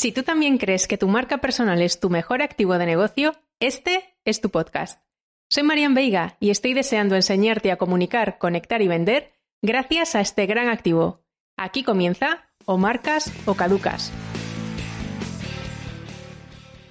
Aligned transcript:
Si 0.00 0.12
tú 0.12 0.22
también 0.22 0.56
crees 0.56 0.88
que 0.88 0.96
tu 0.96 1.08
marca 1.08 1.42
personal 1.42 1.82
es 1.82 2.00
tu 2.00 2.08
mejor 2.08 2.40
activo 2.40 2.78
de 2.78 2.86
negocio, 2.86 3.34
este 3.60 4.16
es 4.24 4.40
tu 4.40 4.48
podcast. 4.48 5.04
Soy 5.50 5.62
Marian 5.62 5.92
Veiga 5.92 6.38
y 6.40 6.48
estoy 6.48 6.72
deseando 6.72 7.16
enseñarte 7.16 7.70
a 7.70 7.76
comunicar, 7.76 8.38
conectar 8.38 8.80
y 8.80 8.88
vender 8.88 9.34
gracias 9.60 10.14
a 10.14 10.22
este 10.22 10.46
gran 10.46 10.70
activo. 10.70 11.22
Aquí 11.58 11.82
comienza 11.84 12.50
o 12.64 12.78
marcas 12.78 13.30
o 13.44 13.52
caducas. 13.56 14.10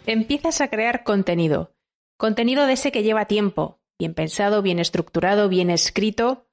Empiezas 0.06 0.62
a 0.62 0.68
crear 0.68 1.04
contenido. 1.04 1.74
Contenido 2.16 2.68
de 2.68 2.74
ese 2.74 2.92
que 2.92 3.02
lleva 3.02 3.26
tiempo, 3.26 3.82
bien 3.98 4.14
pensado, 4.14 4.62
bien 4.62 4.78
estructurado, 4.78 5.50
bien 5.50 5.72
escrito. 5.72 6.48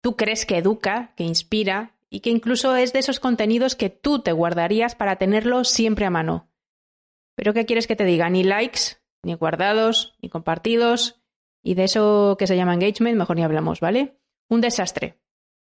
Tú 0.00 0.14
crees 0.14 0.46
que 0.46 0.58
educa, 0.58 1.12
que 1.16 1.24
inspira, 1.24 1.95
y 2.16 2.20
que 2.20 2.30
incluso 2.30 2.74
es 2.76 2.94
de 2.94 3.00
esos 3.00 3.20
contenidos 3.20 3.74
que 3.74 3.90
tú 3.90 4.20
te 4.20 4.32
guardarías 4.32 4.94
para 4.94 5.16
tenerlos 5.16 5.68
siempre 5.68 6.06
a 6.06 6.10
mano. 6.10 6.48
Pero 7.34 7.52
¿qué 7.52 7.66
quieres 7.66 7.86
que 7.86 7.94
te 7.94 8.06
diga? 8.06 8.30
Ni 8.30 8.42
likes, 8.42 9.02
ni 9.22 9.34
guardados, 9.34 10.16
ni 10.22 10.30
compartidos, 10.30 11.20
y 11.62 11.74
de 11.74 11.84
eso 11.84 12.36
que 12.38 12.46
se 12.46 12.56
llama 12.56 12.72
engagement 12.72 13.18
mejor 13.18 13.36
ni 13.36 13.42
hablamos, 13.42 13.80
¿vale? 13.80 14.18
Un 14.48 14.62
desastre. 14.62 15.20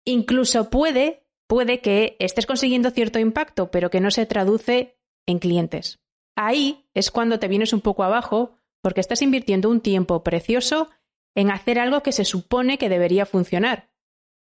Incluso 0.04 0.68
puede, 0.68 1.26
puede 1.46 1.80
que 1.80 2.14
estés 2.18 2.44
consiguiendo 2.44 2.90
cierto 2.90 3.18
impacto, 3.18 3.70
pero 3.70 3.88
que 3.88 4.00
no 4.00 4.10
se 4.10 4.26
traduce 4.26 4.98
en 5.26 5.38
clientes. 5.38 6.02
Ahí 6.36 6.90
es 6.92 7.10
cuando 7.10 7.38
te 7.38 7.48
vienes 7.48 7.72
un 7.72 7.80
poco 7.80 8.04
abajo 8.04 8.58
porque 8.82 9.00
estás 9.00 9.22
invirtiendo 9.22 9.70
un 9.70 9.80
tiempo 9.80 10.22
precioso 10.22 10.90
en 11.34 11.50
hacer 11.50 11.78
algo 11.78 12.02
que 12.02 12.12
se 12.12 12.26
supone 12.26 12.76
que 12.76 12.90
debería 12.90 13.24
funcionar. 13.24 13.88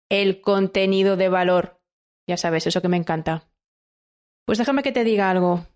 El 0.09 0.41
contenido 0.41 1.17
de 1.17 1.29
valor. 1.29 1.78
Ya 2.29 2.37
sabes, 2.37 2.67
eso 2.67 2.83
que 2.83 2.89
me 2.89 2.99
encanta. 2.99 3.49
Pues 4.45 4.59
déjame 4.59 4.83
que 4.83 4.93
te 4.93 5.03
diga 5.03 5.31
algo. 5.31 5.67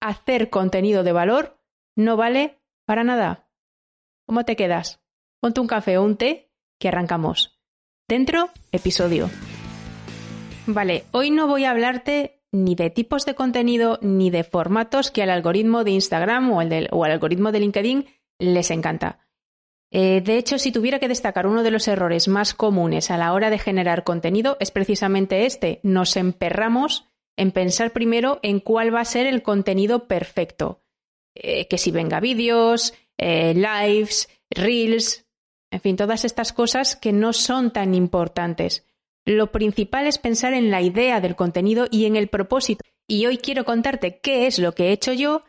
Hacer 0.00 0.48
contenido 0.48 1.04
de 1.04 1.12
valor 1.12 1.60
no 1.96 2.16
vale 2.16 2.58
para 2.86 3.04
nada. 3.04 3.50
¿Cómo 4.26 4.44
te 4.44 4.56
quedas? 4.56 5.02
Ponte 5.40 5.60
un 5.60 5.66
café 5.66 5.98
o 5.98 6.04
un 6.04 6.16
té 6.16 6.50
que 6.80 6.88
arrancamos. 6.88 7.60
Dentro, 8.08 8.48
episodio. 8.72 9.28
Vale, 10.66 11.04
hoy 11.12 11.30
no 11.30 11.46
voy 11.46 11.66
a 11.66 11.72
hablarte 11.72 12.42
ni 12.52 12.74
de 12.74 12.88
tipos 12.88 13.26
de 13.26 13.34
contenido 13.34 13.98
ni 14.00 14.30
de 14.30 14.44
formatos 14.44 15.10
que 15.10 15.22
al 15.22 15.30
algoritmo 15.30 15.84
de 15.84 15.90
Instagram 15.90 16.50
o, 16.52 16.56
o 16.56 17.04
al 17.04 17.12
algoritmo 17.12 17.52
de 17.52 17.60
LinkedIn 17.60 18.06
les 18.38 18.70
encanta. 18.70 19.27
Eh, 19.90 20.20
de 20.20 20.36
hecho, 20.36 20.58
si 20.58 20.70
tuviera 20.70 20.98
que 20.98 21.08
destacar 21.08 21.46
uno 21.46 21.62
de 21.62 21.70
los 21.70 21.88
errores 21.88 22.28
más 22.28 22.54
comunes 22.54 23.10
a 23.10 23.16
la 23.16 23.32
hora 23.32 23.50
de 23.50 23.58
generar 23.58 24.04
contenido, 24.04 24.56
es 24.60 24.70
precisamente 24.70 25.46
este. 25.46 25.80
Nos 25.82 26.16
emperramos 26.16 27.06
en 27.36 27.52
pensar 27.52 27.92
primero 27.92 28.40
en 28.42 28.60
cuál 28.60 28.94
va 28.94 29.00
a 29.00 29.06
ser 29.06 29.26
el 29.26 29.42
contenido 29.42 30.06
perfecto. 30.06 30.82
Eh, 31.34 31.68
que 31.68 31.78
si 31.78 31.90
venga 31.90 32.20
vídeos, 32.20 32.94
eh, 33.16 33.54
lives, 33.54 34.28
reels, 34.50 35.26
en 35.70 35.80
fin, 35.80 35.96
todas 35.96 36.24
estas 36.24 36.52
cosas 36.52 36.96
que 36.96 37.12
no 37.12 37.32
son 37.32 37.72
tan 37.72 37.94
importantes. 37.94 38.86
Lo 39.24 39.52
principal 39.52 40.06
es 40.06 40.18
pensar 40.18 40.54
en 40.54 40.70
la 40.70 40.82
idea 40.82 41.20
del 41.20 41.36
contenido 41.36 41.86
y 41.90 42.06
en 42.06 42.16
el 42.16 42.28
propósito. 42.28 42.82
Y 43.06 43.26
hoy 43.26 43.38
quiero 43.38 43.64
contarte 43.64 44.20
qué 44.20 44.46
es 44.46 44.58
lo 44.58 44.72
que 44.72 44.86
he 44.86 44.92
hecho 44.92 45.12
yo 45.12 45.42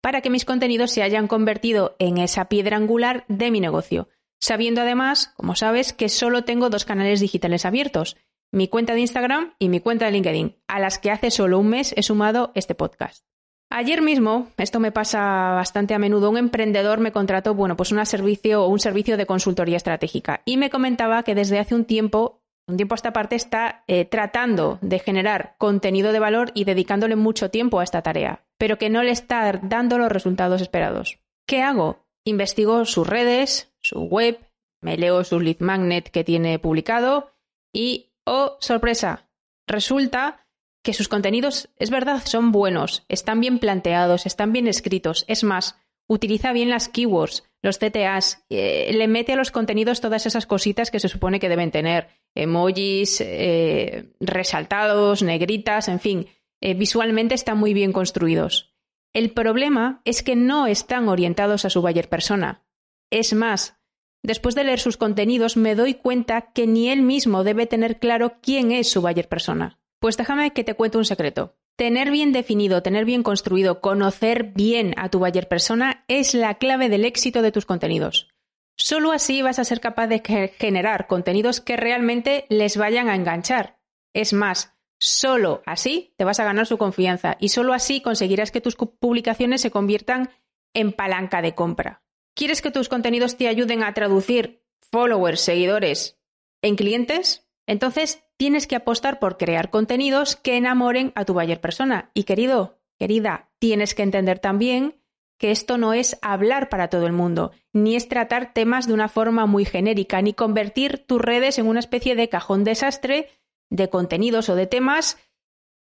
para 0.00 0.20
que 0.20 0.30
mis 0.30 0.44
contenidos 0.44 0.90
se 0.90 1.02
hayan 1.02 1.28
convertido 1.28 1.96
en 1.98 2.18
esa 2.18 2.48
piedra 2.48 2.76
angular 2.76 3.24
de 3.28 3.50
mi 3.50 3.60
negocio, 3.60 4.08
sabiendo 4.40 4.80
además, 4.80 5.32
como 5.36 5.54
sabes, 5.54 5.92
que 5.92 6.08
solo 6.08 6.44
tengo 6.44 6.70
dos 6.70 6.84
canales 6.84 7.20
digitales 7.20 7.64
abiertos, 7.64 8.16
mi 8.52 8.68
cuenta 8.68 8.94
de 8.94 9.00
Instagram 9.00 9.54
y 9.58 9.68
mi 9.68 9.80
cuenta 9.80 10.06
de 10.06 10.12
LinkedIn, 10.12 10.56
a 10.68 10.78
las 10.78 10.98
que 10.98 11.10
hace 11.10 11.30
solo 11.30 11.58
un 11.58 11.68
mes 11.68 11.92
he 11.96 12.02
sumado 12.02 12.52
este 12.54 12.74
podcast. 12.74 13.24
Ayer 13.68 14.00
mismo, 14.00 14.48
esto 14.58 14.78
me 14.78 14.92
pasa 14.92 15.52
bastante 15.54 15.92
a 15.92 15.98
menudo, 15.98 16.30
un 16.30 16.38
emprendedor 16.38 17.00
me 17.00 17.10
contrató, 17.10 17.54
bueno, 17.54 17.76
pues 17.76 17.90
un 17.90 18.04
servicio 18.06 18.62
o 18.62 18.68
un 18.68 18.78
servicio 18.78 19.16
de 19.16 19.26
consultoría 19.26 19.76
estratégica 19.76 20.42
y 20.44 20.56
me 20.56 20.70
comentaba 20.70 21.24
que 21.24 21.34
desde 21.34 21.58
hace 21.58 21.74
un 21.74 21.84
tiempo, 21.84 22.42
un 22.68 22.76
tiempo 22.76 22.94
a 22.94 22.96
esta 22.96 23.12
parte, 23.12 23.34
está 23.34 23.82
eh, 23.88 24.04
tratando 24.04 24.78
de 24.82 25.00
generar 25.00 25.56
contenido 25.58 26.12
de 26.12 26.20
valor 26.20 26.52
y 26.54 26.62
dedicándole 26.62 27.16
mucho 27.16 27.50
tiempo 27.50 27.80
a 27.80 27.84
esta 27.84 28.02
tarea 28.02 28.45
pero 28.58 28.78
que 28.78 28.90
no 28.90 29.02
le 29.02 29.10
está 29.10 29.52
dando 29.62 29.98
los 29.98 30.10
resultados 30.10 30.62
esperados. 30.62 31.18
¿Qué 31.46 31.62
hago? 31.62 32.06
Investigo 32.24 32.84
sus 32.84 33.06
redes, 33.06 33.72
su 33.80 34.00
web, 34.00 34.38
me 34.80 34.96
leo 34.96 35.24
su 35.24 35.40
lead 35.40 35.60
magnet 35.60 36.10
que 36.10 36.24
tiene 36.24 36.58
publicado 36.58 37.32
y, 37.72 38.10
oh, 38.24 38.56
sorpresa, 38.60 39.28
resulta 39.66 40.46
que 40.82 40.92
sus 40.92 41.08
contenidos, 41.08 41.68
es 41.76 41.90
verdad, 41.90 42.22
son 42.24 42.52
buenos, 42.52 43.04
están 43.08 43.40
bien 43.40 43.58
planteados, 43.58 44.26
están 44.26 44.52
bien 44.52 44.68
escritos. 44.68 45.24
Es 45.26 45.42
más, 45.42 45.76
utiliza 46.08 46.52
bien 46.52 46.70
las 46.70 46.88
keywords, 46.88 47.44
los 47.62 47.78
CTAs, 47.78 48.44
eh, 48.48 48.92
le 48.94 49.08
mete 49.08 49.32
a 49.32 49.36
los 49.36 49.50
contenidos 49.50 50.00
todas 50.00 50.26
esas 50.26 50.46
cositas 50.46 50.90
que 50.90 51.00
se 51.00 51.08
supone 51.08 51.40
que 51.40 51.48
deben 51.48 51.72
tener, 51.72 52.08
emojis, 52.34 53.20
eh, 53.20 54.12
resaltados, 54.20 55.22
negritas, 55.22 55.88
en 55.88 55.98
fin, 55.98 56.28
eh, 56.66 56.74
visualmente 56.74 57.36
están 57.36 57.58
muy 57.58 57.74
bien 57.74 57.92
construidos. 57.92 58.74
El 59.12 59.30
problema 59.30 60.00
es 60.04 60.24
que 60.24 60.34
no 60.34 60.66
están 60.66 61.08
orientados 61.08 61.64
a 61.64 61.70
su 61.70 61.80
buyer 61.80 62.08
persona. 62.08 62.64
Es 63.08 63.34
más, 63.34 63.78
después 64.24 64.56
de 64.56 64.64
leer 64.64 64.80
sus 64.80 64.96
contenidos 64.96 65.56
me 65.56 65.76
doy 65.76 65.94
cuenta 65.94 66.50
que 66.52 66.66
ni 66.66 66.88
él 66.88 67.02
mismo 67.02 67.44
debe 67.44 67.66
tener 67.66 68.00
claro 68.00 68.40
quién 68.42 68.72
es 68.72 68.90
su 68.90 69.00
buyer 69.00 69.28
persona. 69.28 69.78
Pues 70.00 70.16
déjame 70.16 70.52
que 70.54 70.64
te 70.64 70.74
cuente 70.74 70.98
un 70.98 71.04
secreto. 71.04 71.54
Tener 71.76 72.10
bien 72.10 72.32
definido, 72.32 72.82
tener 72.82 73.04
bien 73.04 73.22
construido, 73.22 73.80
conocer 73.80 74.52
bien 74.52 74.92
a 74.96 75.08
tu 75.08 75.20
buyer 75.20 75.46
persona 75.46 76.04
es 76.08 76.34
la 76.34 76.54
clave 76.54 76.88
del 76.88 77.04
éxito 77.04 77.42
de 77.42 77.52
tus 77.52 77.64
contenidos. 77.64 78.28
Solo 78.76 79.12
así 79.12 79.40
vas 79.40 79.60
a 79.60 79.64
ser 79.64 79.78
capaz 79.78 80.08
de 80.08 80.50
generar 80.58 81.06
contenidos 81.06 81.60
que 81.60 81.76
realmente 81.76 82.44
les 82.48 82.76
vayan 82.76 83.08
a 83.08 83.14
enganchar. 83.14 83.78
Es 84.12 84.32
más, 84.32 84.75
Solo 84.98 85.62
así 85.66 86.14
te 86.16 86.24
vas 86.24 86.40
a 86.40 86.44
ganar 86.44 86.66
su 86.66 86.78
confianza 86.78 87.36
y 87.38 87.50
solo 87.50 87.72
así 87.74 88.00
conseguirás 88.00 88.50
que 88.50 88.60
tus 88.60 88.76
publicaciones 88.76 89.60
se 89.60 89.70
conviertan 89.70 90.30
en 90.74 90.92
palanca 90.92 91.42
de 91.42 91.54
compra. 91.54 92.02
¿Quieres 92.34 92.62
que 92.62 92.70
tus 92.70 92.88
contenidos 92.88 93.36
te 93.36 93.48
ayuden 93.48 93.82
a 93.82 93.94
traducir 93.94 94.62
followers, 94.90 95.40
seguidores 95.40 96.18
en 96.62 96.76
clientes? 96.76 97.48
Entonces 97.66 98.24
tienes 98.36 98.66
que 98.66 98.76
apostar 98.76 99.18
por 99.18 99.36
crear 99.38 99.70
contenidos 99.70 100.36
que 100.36 100.56
enamoren 100.56 101.12
a 101.14 101.24
tu 101.24 101.34
buyer 101.34 101.60
persona. 101.60 102.10
Y 102.14 102.24
querido, 102.24 102.78
querida, 102.98 103.50
tienes 103.58 103.94
que 103.94 104.02
entender 104.02 104.38
también 104.38 105.02
que 105.38 105.50
esto 105.50 105.76
no 105.76 105.92
es 105.92 106.18
hablar 106.22 106.68
para 106.68 106.88
todo 106.88 107.06
el 107.06 107.12
mundo, 107.12 107.52
ni 107.72 107.96
es 107.96 108.08
tratar 108.08 108.54
temas 108.54 108.86
de 108.86 108.94
una 108.94 109.08
forma 109.08 109.46
muy 109.46 109.64
genérica, 109.64 110.22
ni 110.22 110.32
convertir 110.32 111.04
tus 111.06 111.20
redes 111.20 111.58
en 111.58 111.66
una 111.66 111.80
especie 111.80 112.14
de 112.14 112.28
cajón 112.28 112.64
desastre 112.64 113.28
de 113.70 113.88
contenidos 113.88 114.48
o 114.48 114.54
de 114.54 114.66
temas 114.66 115.18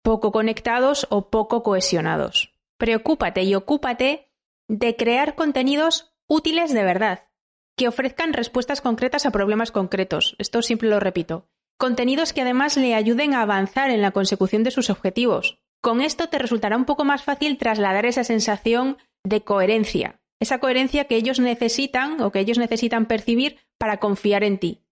poco 0.03 0.33
conectados 0.33 1.07
o 1.11 1.31
poco 1.31 1.63
cohesionados. 1.63 2.55
Preocúpate 2.79 3.43
y 3.43 3.55
ocúpate 3.55 4.33
de 4.69 4.97
crear 4.97 5.35
contenidos 5.35 6.15
útiles 6.27 6.73
de 6.73 6.85
verdad, 6.85 7.29
que 7.77 7.89
ofrezcan 7.89 8.33
respuestas 8.33 8.81
concretas 8.81 9.27
a 9.27 9.31
problemas 9.31 9.73
concretos. 9.73 10.37
Esto 10.39 10.63
siempre 10.63 10.89
lo 10.89 11.01
repito. 11.01 11.49
Contenidos 11.79 12.33
que 12.33 12.43
además 12.43 12.77
le 12.77 12.95
ayuden 12.95 13.35
a 13.35 13.43
avanzar 13.43 13.91
en 13.91 14.03
la 14.03 14.11
consecución 14.11 14.63
de 14.63 14.71
sus 14.71 14.91
objetivos. 14.91 15.59
Con 15.81 16.03
esto 16.03 16.29
te 16.29 16.39
resultará 16.39 16.77
un 16.77 16.85
poco 16.85 17.05
más 17.05 17.23
fácil 17.23 17.57
trasladar 17.57 18.05
esa 18.05 18.23
sensación 18.23 18.99
de 19.25 19.43
coherencia, 19.43 20.21
esa 20.41 20.59
coherencia 20.59 21.05
que 21.05 21.17
ellos 21.17 21.41
necesitan 21.41 22.21
o 22.21 22.33
que 22.33 22.41
ellos 22.41 22.59
necesitan 22.59 23.07
percibir 23.07 23.59
para 23.79 23.99
confiar 23.99 24.45
en 24.45 24.59
ti. 24.59 24.85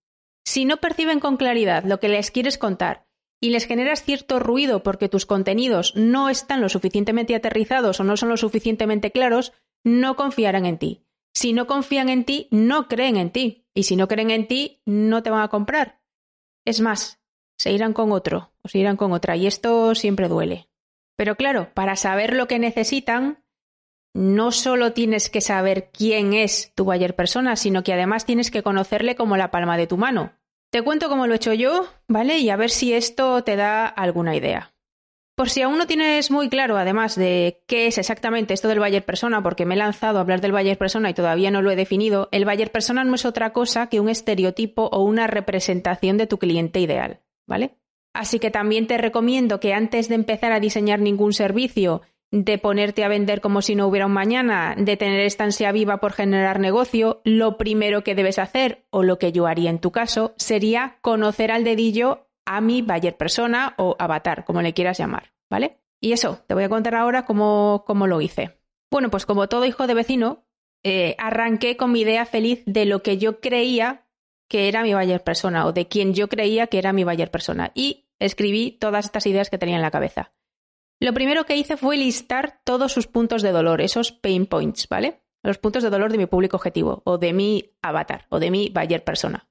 Si 0.48 0.64
no 0.64 0.78
perciben 0.78 1.20
con 1.20 1.36
claridad 1.36 1.84
lo 1.84 2.00
que 2.00 2.08
les 2.08 2.30
quieres 2.30 2.56
contar 2.56 3.06
y 3.38 3.50
les 3.50 3.66
generas 3.66 4.02
cierto 4.02 4.38
ruido 4.38 4.82
porque 4.82 5.10
tus 5.10 5.26
contenidos 5.26 5.94
no 5.94 6.30
están 6.30 6.62
lo 6.62 6.70
suficientemente 6.70 7.34
aterrizados 7.34 8.00
o 8.00 8.04
no 8.04 8.16
son 8.16 8.30
lo 8.30 8.38
suficientemente 8.38 9.10
claros, 9.10 9.52
no 9.84 10.16
confiarán 10.16 10.64
en 10.64 10.78
ti. 10.78 11.04
Si 11.34 11.52
no 11.52 11.66
confían 11.66 12.08
en 12.08 12.24
ti, 12.24 12.48
no 12.50 12.88
creen 12.88 13.18
en 13.18 13.30
ti. 13.30 13.66
Y 13.74 13.82
si 13.82 13.94
no 13.94 14.08
creen 14.08 14.30
en 14.30 14.48
ti, 14.48 14.80
no 14.86 15.22
te 15.22 15.28
van 15.28 15.42
a 15.42 15.48
comprar. 15.48 16.00
Es 16.64 16.80
más, 16.80 17.20
se 17.58 17.70
irán 17.70 17.92
con 17.92 18.10
otro 18.10 18.54
o 18.62 18.68
se 18.68 18.78
irán 18.78 18.96
con 18.96 19.12
otra. 19.12 19.36
Y 19.36 19.46
esto 19.46 19.94
siempre 19.94 20.28
duele. 20.28 20.70
Pero 21.14 21.36
claro, 21.36 21.74
para 21.74 21.94
saber 21.94 22.32
lo 22.32 22.48
que 22.48 22.58
necesitan, 22.58 23.44
no 24.14 24.50
solo 24.50 24.94
tienes 24.94 25.28
que 25.28 25.42
saber 25.42 25.90
quién 25.92 26.32
es 26.32 26.72
tu 26.74 26.84
buyer 26.84 27.14
persona, 27.14 27.54
sino 27.54 27.82
que 27.82 27.92
además 27.92 28.24
tienes 28.24 28.50
que 28.50 28.62
conocerle 28.62 29.14
como 29.14 29.36
la 29.36 29.50
palma 29.50 29.76
de 29.76 29.86
tu 29.86 29.98
mano. 29.98 30.37
Te 30.70 30.82
cuento 30.82 31.08
cómo 31.08 31.26
lo 31.26 31.32
he 31.32 31.36
hecho 31.36 31.54
yo, 31.54 31.86
¿vale? 32.08 32.38
Y 32.38 32.50
a 32.50 32.56
ver 32.56 32.70
si 32.70 32.92
esto 32.92 33.42
te 33.42 33.56
da 33.56 33.86
alguna 33.86 34.36
idea. 34.36 34.74
Por 35.34 35.48
si 35.48 35.62
aún 35.62 35.78
no 35.78 35.86
tienes 35.86 36.30
muy 36.30 36.48
claro, 36.48 36.76
además, 36.76 37.14
de 37.14 37.62
qué 37.66 37.86
es 37.86 37.96
exactamente 37.96 38.52
esto 38.52 38.68
del 38.68 38.80
buyer 38.80 39.04
persona, 39.04 39.42
porque 39.42 39.64
me 39.64 39.76
he 39.76 39.78
lanzado 39.78 40.18
a 40.18 40.20
hablar 40.20 40.40
del 40.40 40.52
buyer 40.52 40.76
persona 40.76 41.08
y 41.08 41.14
todavía 41.14 41.50
no 41.50 41.62
lo 41.62 41.70
he 41.70 41.76
definido, 41.76 42.28
el 42.32 42.44
buyer 42.44 42.72
persona 42.72 43.04
no 43.04 43.14
es 43.14 43.24
otra 43.24 43.52
cosa 43.52 43.88
que 43.88 44.00
un 44.00 44.08
estereotipo 44.08 44.88
o 44.92 45.04
una 45.04 45.26
representación 45.26 46.18
de 46.18 46.26
tu 46.26 46.38
cliente 46.38 46.80
ideal, 46.80 47.20
¿vale? 47.46 47.78
Así 48.12 48.40
que 48.40 48.50
también 48.50 48.88
te 48.88 48.98
recomiendo 48.98 49.60
que 49.60 49.74
antes 49.74 50.08
de 50.08 50.16
empezar 50.16 50.50
a 50.52 50.60
diseñar 50.60 50.98
ningún 50.98 51.32
servicio 51.32 52.02
de 52.30 52.58
ponerte 52.58 53.04
a 53.04 53.08
vender 53.08 53.40
como 53.40 53.62
si 53.62 53.74
no 53.74 53.86
hubiera 53.86 54.06
un 54.06 54.12
mañana, 54.12 54.74
de 54.76 54.96
tener 54.96 55.20
estancia 55.20 55.72
viva 55.72 55.98
por 55.98 56.12
generar 56.12 56.60
negocio, 56.60 57.20
lo 57.24 57.56
primero 57.56 58.04
que 58.04 58.14
debes 58.14 58.38
hacer, 58.38 58.84
o 58.90 59.02
lo 59.02 59.18
que 59.18 59.32
yo 59.32 59.46
haría 59.46 59.70
en 59.70 59.78
tu 59.78 59.92
caso, 59.92 60.34
sería 60.36 60.98
conocer 61.00 61.50
al 61.50 61.64
dedillo 61.64 62.28
a 62.44 62.60
mi 62.60 62.82
buyer 62.82 63.16
persona 63.16 63.74
o 63.78 63.96
avatar, 63.98 64.44
como 64.44 64.62
le 64.62 64.74
quieras 64.74 64.98
llamar, 64.98 65.32
¿vale? 65.50 65.78
Y 66.00 66.12
eso, 66.12 66.42
te 66.46 66.54
voy 66.54 66.64
a 66.64 66.68
contar 66.68 66.94
ahora 66.94 67.24
cómo, 67.24 67.84
cómo 67.86 68.06
lo 68.06 68.20
hice. 68.20 68.58
Bueno, 68.90 69.10
pues 69.10 69.26
como 69.26 69.48
todo 69.48 69.64
hijo 69.64 69.86
de 69.86 69.94
vecino, 69.94 70.44
eh, 70.84 71.14
arranqué 71.18 71.76
con 71.76 71.92
mi 71.92 72.00
idea 72.00 72.24
feliz 72.24 72.62
de 72.66 72.84
lo 72.84 73.02
que 73.02 73.18
yo 73.18 73.40
creía 73.40 74.06
que 74.48 74.68
era 74.68 74.82
mi 74.82 74.94
buyer 74.94 75.22
persona 75.22 75.66
o 75.66 75.72
de 75.72 75.88
quien 75.88 76.14
yo 76.14 76.28
creía 76.28 76.68
que 76.68 76.78
era 76.78 76.92
mi 76.92 77.04
buyer 77.04 77.30
persona 77.30 77.70
y 77.74 78.08
escribí 78.18 78.72
todas 78.72 79.04
estas 79.04 79.26
ideas 79.26 79.50
que 79.50 79.58
tenía 79.58 79.76
en 79.76 79.82
la 79.82 79.90
cabeza. 79.90 80.32
Lo 81.00 81.14
primero 81.14 81.44
que 81.44 81.56
hice 81.56 81.76
fue 81.76 81.96
listar 81.96 82.60
todos 82.64 82.92
sus 82.92 83.06
puntos 83.06 83.42
de 83.42 83.52
dolor, 83.52 83.80
esos 83.80 84.12
pain 84.12 84.46
points, 84.46 84.88
¿vale? 84.88 85.22
Los 85.42 85.58
puntos 85.58 85.82
de 85.82 85.90
dolor 85.90 86.10
de 86.10 86.18
mi 86.18 86.26
público 86.26 86.56
objetivo, 86.56 87.02
o 87.04 87.18
de 87.18 87.32
mi 87.32 87.76
avatar, 87.82 88.26
o 88.30 88.40
de 88.40 88.50
mi 88.50 88.68
buyer 88.70 89.04
persona. 89.04 89.48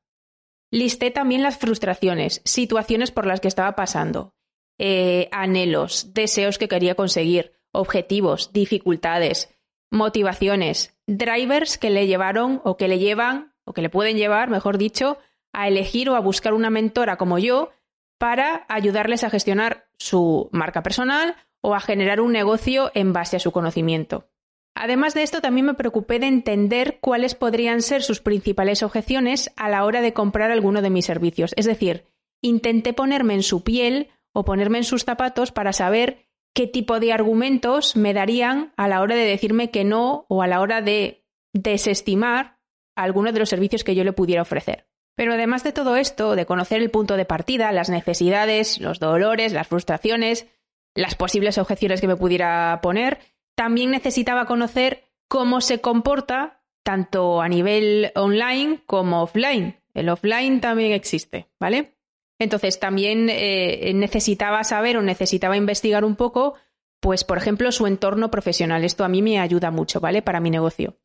Listé 0.70 1.12
también 1.12 1.42
las 1.42 1.58
frustraciones, 1.58 2.42
situaciones 2.44 3.12
por 3.12 3.26
las 3.26 3.40
que 3.40 3.48
estaba 3.48 3.76
pasando, 3.76 4.36
eh, 4.78 5.30
anhelos, 5.32 6.14
deseos 6.14 6.58
que 6.58 6.68
quería 6.68 6.96
conseguir, 6.96 7.54
objetivos, 7.72 8.52
dificultades, 8.52 9.50
motivaciones, 9.90 11.00
drivers 11.08 11.78
que 11.78 11.90
le 11.90 12.08
llevaron 12.08 12.62
o 12.66 12.76
que 12.76 12.90
le 12.90 13.00
llevan, 13.00 13.54
o 13.64 13.74
que 13.74 13.82
le 13.82 13.90
pueden 13.90 14.18
llevar, 14.18 14.50
mejor 14.50 14.78
dicho, 14.78 15.18
a 15.54 15.70
elegir 15.70 16.10
o 16.10 16.16
a 16.16 16.20
buscar 16.20 16.54
una 16.54 16.70
mentora 16.70 17.18
como 17.18 17.40
yo 17.40 17.72
para 18.18 18.66
ayudarles 18.68 19.24
a 19.24 19.30
gestionar 19.30 19.87
su 20.00 20.50
marca 20.52 20.84
personal 20.84 21.36
o 21.62 21.76
a 21.76 21.80
generar 21.80 22.22
un 22.22 22.32
negocio 22.32 22.92
en 22.94 23.14
base 23.14 23.38
a 23.38 23.40
su 23.40 23.52
conocimiento. 23.52 24.30
Además 24.76 25.16
de 25.16 25.24
esto, 25.24 25.42
también 25.42 25.66
me 25.66 25.74
preocupé 25.74 26.20
de 26.20 26.28
entender 26.28 27.00
cuáles 27.02 27.34
podrían 27.34 27.82
ser 27.82 28.04
sus 28.04 28.22
principales 28.22 28.84
objeciones 28.84 29.52
a 29.56 29.70
la 29.70 29.84
hora 29.84 30.02
de 30.02 30.14
comprar 30.14 30.52
alguno 30.52 30.84
de 30.84 30.92
mis 30.92 31.06
servicios. 31.06 31.54
Es 31.58 31.66
decir, 31.66 32.06
intenté 32.44 32.94
ponerme 32.94 33.34
en 33.34 33.44
su 33.44 33.64
piel 33.64 34.10
o 34.34 34.46
ponerme 34.46 34.78
en 34.78 34.84
sus 34.84 35.04
zapatos 35.04 35.52
para 35.52 35.74
saber 35.74 36.28
qué 36.54 36.68
tipo 36.68 37.00
de 37.00 37.12
argumentos 37.12 37.96
me 37.96 38.14
darían 38.14 38.72
a 38.78 38.88
la 38.88 39.02
hora 39.02 39.16
de 39.16 39.26
decirme 39.26 39.72
que 39.72 39.84
no 39.84 40.26
o 40.30 40.44
a 40.44 40.48
la 40.48 40.62
hora 40.62 40.82
de 40.82 41.26
desestimar 41.54 42.60
alguno 42.96 43.32
de 43.32 43.40
los 43.40 43.50
servicios 43.50 43.84
que 43.84 43.96
yo 43.96 44.04
le 44.04 44.14
pudiera 44.14 44.44
ofrecer. 44.44 44.87
Pero 45.18 45.34
además 45.34 45.64
de 45.64 45.74
todo 45.74 45.96
esto, 45.96 46.36
de 46.36 46.46
conocer 46.46 46.80
el 46.80 46.92
punto 46.92 47.18
de 47.18 47.26
partida, 47.26 47.72
las 47.72 47.90
necesidades, 47.90 48.80
los 48.80 49.00
dolores, 49.00 49.52
las 49.52 49.68
frustraciones, 49.68 50.46
las 50.94 51.16
posibles 51.16 51.58
objeciones 51.58 52.02
que 52.02 52.08
me 52.08 52.16
pudiera 52.16 52.80
poner, 52.84 53.18
también 53.56 53.90
necesitaba 53.90 54.46
conocer 54.46 55.06
cómo 55.28 55.60
se 55.60 55.82
comporta 55.82 56.62
tanto 56.84 57.42
a 57.42 57.50
nivel 57.50 58.12
online 58.14 58.82
como 58.86 59.24
offline. 59.24 59.80
El 59.96 60.10
offline 60.10 60.62
también 60.62 60.92
existe, 60.92 61.48
¿vale? 61.60 61.96
Entonces 62.38 62.80
también 62.80 63.28
eh, 63.32 63.92
necesitaba 63.96 64.64
saber 64.64 64.98
o 64.98 65.02
necesitaba 65.02 65.58
investigar 65.58 66.06
un 66.06 66.16
poco, 66.16 66.54
pues 67.00 67.24
por 67.24 67.40
ejemplo, 67.40 67.72
su 67.72 67.88
entorno 67.88 68.30
profesional. 68.30 68.84
Esto 68.84 69.04
a 69.04 69.10
mí 69.10 69.24
me 69.24 69.40
ayuda 69.40 69.72
mucho, 69.72 70.00
¿vale? 70.00 70.22
Para 70.22 70.42
mi 70.42 70.52
negocio. 70.52 70.96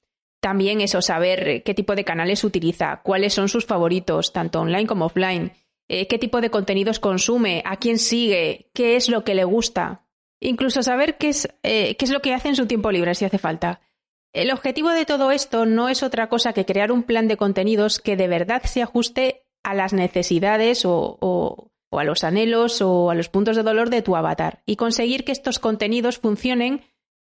También 0.43 0.81
eso, 0.81 1.01
saber 1.03 1.63
qué 1.63 1.73
tipo 1.73 1.95
de 1.95 2.05
canales 2.05 2.43
utiliza, 2.43 3.01
cuáles 3.05 3.33
son 3.33 3.49
sus 3.49 3.65
favoritos, 3.65 4.33
tanto 4.33 4.61
online 4.61 4.89
como 4.89 5.07
offline, 5.07 5.53
eh, 5.89 6.09
qué 6.09 6.19
tipo 6.19 6.41
de 6.41 6.51
contenidos 6.51 6.99
consume, 6.99 7.63
a 7.65 7.77
quién 7.77 8.01
sigue, 8.01 8.69
qué 8.75 8.97
es 8.97 9.09
lo 9.09 9.23
que 9.23 9.37
le 9.37 9.45
gusta. 9.45 10.05
Incluso 10.41 10.83
saber 10.83 11.17
qué 11.17 11.29
es, 11.29 11.49
eh, 11.63 11.95
qué 11.95 12.05
es 12.05 12.11
lo 12.11 12.21
que 12.21 12.35
hace 12.35 12.49
en 12.49 12.57
su 12.57 12.67
tiempo 12.67 12.91
libre 12.91 13.15
si 13.15 13.25
hace 13.25 13.39
falta. 13.39 13.83
El 14.33 14.51
objetivo 14.51 14.91
de 14.91 15.07
todo 15.07 15.31
esto 15.31 15.65
no 15.65 15.89
es 15.89 16.03
otra 16.03 16.29
cosa 16.29 16.53
que 16.53 16.67
crear 16.67 16.91
un 16.91 17.05
plan 17.05 17.29
de 17.29 17.37
contenidos 17.37 18.01
que 18.01 18.17
de 18.17 18.27
verdad 18.27 18.63
se 18.65 18.83
ajuste 18.83 19.45
a 19.63 19.75
las 19.75 19.93
necesidades 19.93 20.83
o, 20.85 21.71
a 21.93 22.03
los 22.03 22.25
anhelos 22.25 22.83
o 22.83 23.11
a 23.11 23.15
los 23.15 23.29
puntos 23.29 23.55
de 23.55 23.63
dolor 23.63 23.91
de 23.91 24.03
tu 24.03 24.17
avatar 24.17 24.65
y 24.67 24.75
conseguir 24.75 25.25
que 25.25 25.31
estos 25.31 25.61
contenidos 25.61 26.19
funcionen 26.19 26.83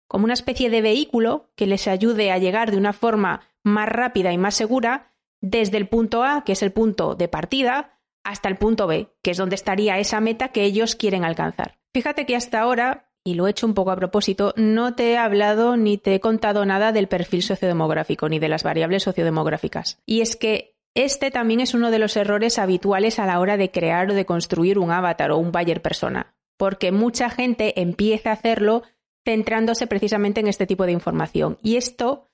como 0.09 0.25
una 0.25 0.35
especie 0.35 0.71
de 0.71 0.83
vehículo 0.83 1.51
que 1.57 1.67
les 1.67 1.89
ayude 1.89 2.31
a 2.31 2.39
llegar 2.39 2.71
de 2.71 2.77
una 2.77 2.93
forma 2.93 3.41
más 3.63 3.89
rápida 3.89 4.33
y 4.33 4.39
más 4.39 4.55
segura 4.55 5.13
desde 5.41 5.77
el 5.77 5.89
punto 5.89 6.23
A, 6.23 6.45
que 6.45 6.53
es 6.53 6.63
el 6.63 6.73
punto 6.73 7.15
de 7.15 7.29
partida, 7.29 8.01
hasta 8.25 8.49
el 8.49 8.57
punto 8.57 8.87
B, 8.87 9.09
que 9.23 9.33
es 9.33 9.37
donde 9.37 9.55
estaría 9.55 9.99
esa 9.99 10.21
meta 10.21 10.49
que 10.49 10.65
ellos 10.65 10.97
quieren 10.97 11.25
alcanzar. 11.25 11.79
Fíjate 11.93 12.27
que 12.27 12.37
hasta 12.37 12.61
ahora, 12.61 13.11
y 13.23 13.35
lo 13.35 13.47
he 13.47 13.51
hecho 13.51 13.67
un 13.67 13.75
poco 13.75 13.91
a 13.91 13.97
propósito, 13.97 14.55
no 14.57 14.95
te 14.95 15.13
he 15.13 15.19
hablado 15.19 15.77
ni 15.77 15.99
te 15.99 16.15
he 16.15 16.21
contado 16.21 16.65
nada 16.65 16.93
del 16.93 17.09
perfil 17.09 17.43
sociodemográfico 17.43 18.29
ni 18.29 18.39
de 18.39 18.49
las 18.49 18.63
variables 18.63 19.03
sociodemográficas. 19.03 20.01
Y 20.07 20.23
es 20.23 20.37
que 20.37 20.77
este 20.95 21.31
también 21.31 21.61
es 21.61 21.75
uno 21.75 21.91
de 21.91 21.99
los 21.99 22.17
errores 22.17 22.59
habituales 22.59 23.19
a 23.19 23.27
la 23.27 23.41
hora 23.41 23.57
de 23.57 23.71
crear 23.71 24.11
o 24.11 24.15
de 24.15 24.27
construir 24.27 24.79
un 24.79 24.91
avatar 24.91 25.31
o 25.33 25.39
un 25.39 25.53
buyer 25.53 25.83
persona, 25.83 26.35
porque 26.57 26.93
mucha 26.93 27.31
gente 27.31 27.81
empieza 27.81 28.31
a 28.31 28.35
hacerlo 28.35 28.83
centrándose 29.25 29.87
precisamente 29.87 30.41
en 30.41 30.49
este 30.49 30.67
tipo 30.67 30.87
de 30.87 30.93
información. 30.93 31.59
Y 31.63 31.77
esto 31.77 32.29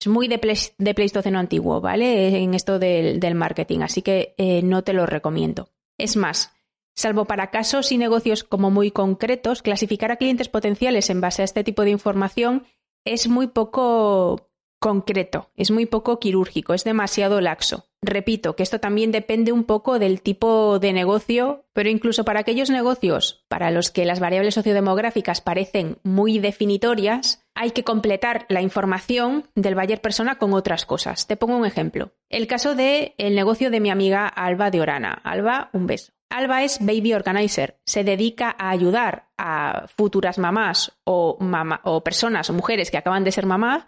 es 0.00 0.08
muy 0.08 0.28
de, 0.28 0.94
Pleistoceno 0.94 1.38
antiguo, 1.38 1.80
¿vale? 1.80 2.36
En 2.38 2.54
esto 2.54 2.78
del, 2.78 3.34
marketing, 3.34 3.80
así 3.80 4.02
que 4.02 4.34
eh, 4.36 4.62
no 4.62 4.82
te 4.82 4.92
lo 4.92 5.06
recomiendo. 5.06 5.70
Es 5.98 6.16
más, 6.16 6.52
salvo 6.94 7.24
para 7.24 7.50
casos 7.50 7.92
y 7.92 7.98
negocios 7.98 8.44
como 8.44 8.70
muy 8.70 8.90
concretos, 8.90 9.62
clasificar 9.62 10.10
a 10.10 10.16
clientes 10.16 10.48
potenciales 10.48 11.10
en 11.10 11.20
base 11.20 11.42
a 11.42 11.44
este 11.44 11.64
tipo 11.64 11.84
de 11.84 11.90
información 11.90 12.64
es 13.04 13.28
muy 13.28 13.46
poco 13.48 14.50
concreto, 14.84 15.50
es 15.56 15.70
muy 15.70 15.86
poco 15.86 16.20
quirúrgico, 16.20 16.74
es 16.74 16.84
demasiado 16.84 17.40
laxo. 17.40 17.86
Repito 18.02 18.54
que 18.54 18.62
esto 18.62 18.80
también 18.80 19.12
depende 19.12 19.50
un 19.50 19.64
poco 19.64 19.98
del 19.98 20.20
tipo 20.20 20.78
de 20.78 20.92
negocio, 20.92 21.64
pero 21.72 21.88
incluso 21.88 22.26
para 22.26 22.40
aquellos 22.40 22.68
negocios 22.68 23.46
para 23.48 23.70
los 23.70 23.90
que 23.90 24.04
las 24.04 24.20
variables 24.20 24.52
sociodemográficas 24.52 25.40
parecen 25.40 25.96
muy 26.02 26.38
definitorias, 26.38 27.46
hay 27.54 27.70
que 27.70 27.82
completar 27.82 28.44
la 28.50 28.60
información 28.60 29.48
del 29.54 29.74
buyer 29.74 30.02
persona 30.02 30.36
con 30.36 30.52
otras 30.52 30.84
cosas. 30.84 31.26
Te 31.26 31.38
pongo 31.38 31.56
un 31.56 31.64
ejemplo. 31.64 32.12
El 32.28 32.46
caso 32.46 32.74
del 32.74 33.14
el 33.16 33.34
negocio 33.34 33.70
de 33.70 33.80
mi 33.80 33.88
amiga 33.88 34.28
Alba 34.28 34.70
de 34.70 34.82
Orana. 34.82 35.18
Alba, 35.24 35.70
un 35.72 35.86
beso. 35.86 36.12
Alba 36.28 36.62
es 36.62 36.84
baby 36.84 37.14
organizer. 37.14 37.78
Se 37.86 38.04
dedica 38.04 38.54
a 38.58 38.68
ayudar 38.68 39.28
a 39.38 39.86
futuras 39.86 40.36
mamás 40.36 40.92
o, 41.04 41.38
o 41.84 42.04
personas 42.04 42.50
o 42.50 42.52
mujeres 42.52 42.90
que 42.90 42.98
acaban 42.98 43.24
de 43.24 43.32
ser 43.32 43.46
mamás 43.46 43.86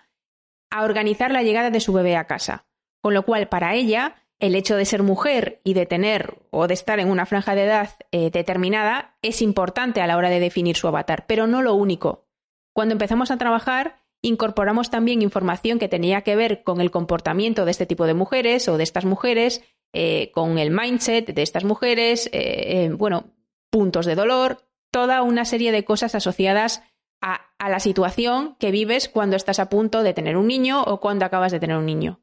a 0.79 0.85
organizar 0.85 1.31
la 1.31 1.43
llegada 1.43 1.71
de 1.71 1.81
su 1.81 1.93
bebé 1.93 2.17
a 2.17 2.27
casa. 2.27 2.67
Con 3.01 3.15
lo 3.15 3.25
cual, 3.25 3.49
para 3.49 3.75
ella, 3.75 4.17
el 4.39 4.55
hecho 4.55 4.77
de 4.77 4.85
ser 4.85 5.03
mujer 5.03 5.61
y 5.65 5.75
de 5.75 5.87
tener 5.87 6.39
o 6.51 6.67
de 6.67 6.75
estar 6.75 7.01
en 7.01 7.09
una 7.09 7.27
franja 7.27 7.55
de 7.55 7.65
edad 7.65 7.91
eh, 8.11 8.31
determinada 8.31 9.17
es 9.23 9.41
importante 9.43 10.01
a 10.01 10.07
la 10.07 10.17
hora 10.17 10.31
de 10.31 10.41
definir 10.41 10.77
su 10.77 10.89
avatar, 10.89 11.27
pero 11.27 11.47
no 11.47 11.63
lo 11.63 11.75
único. 11.75 12.27
Cuando 12.73 12.93
empezamos 12.93 13.31
a 13.31 13.39
trabajar, 13.39 13.97
incorporamos 14.21 14.91
también 14.91 15.23
información 15.23 15.79
que 15.79 15.89
tenía 15.89 16.23
que 16.23 16.37
ver 16.37 16.63
con 16.63 16.81
el 16.81 16.91
comportamiento 16.91 17.65
de 17.65 17.71
este 17.71 17.87
tipo 17.87 18.07
de 18.07 18.15
mujeres 18.15 18.69
o 18.69 18.77
de 18.77 18.85
estas 18.85 19.05
mujeres, 19.05 19.63
eh, 19.93 20.31
con 20.33 20.59
el 20.59 20.71
mindset 20.71 21.33
de 21.33 21.43
estas 21.43 21.65
mujeres, 21.65 22.29
eh, 22.33 22.91
bueno, 22.93 23.33
puntos 23.71 24.05
de 24.05 24.15
dolor, 24.15 24.59
toda 24.91 25.23
una 25.23 25.45
serie 25.45 25.73
de 25.73 25.85
cosas 25.85 26.15
asociadas 26.15 26.83
a, 27.21 27.69
la 27.69 27.81
situación 27.81 28.57
que 28.59 28.71
vives 28.71 29.09
cuando 29.09 29.37
estás 29.37 29.59
a 29.59 29.69
punto 29.69 30.03
de 30.03 30.15
tener 30.15 30.37
un 30.37 30.47
niño 30.47 30.83
o 30.83 31.01
cuando 31.01 31.25
acabas 31.25 31.53
de 31.53 31.61
tener 31.61 31.77
un 31.77 31.87
niño. 31.87 32.21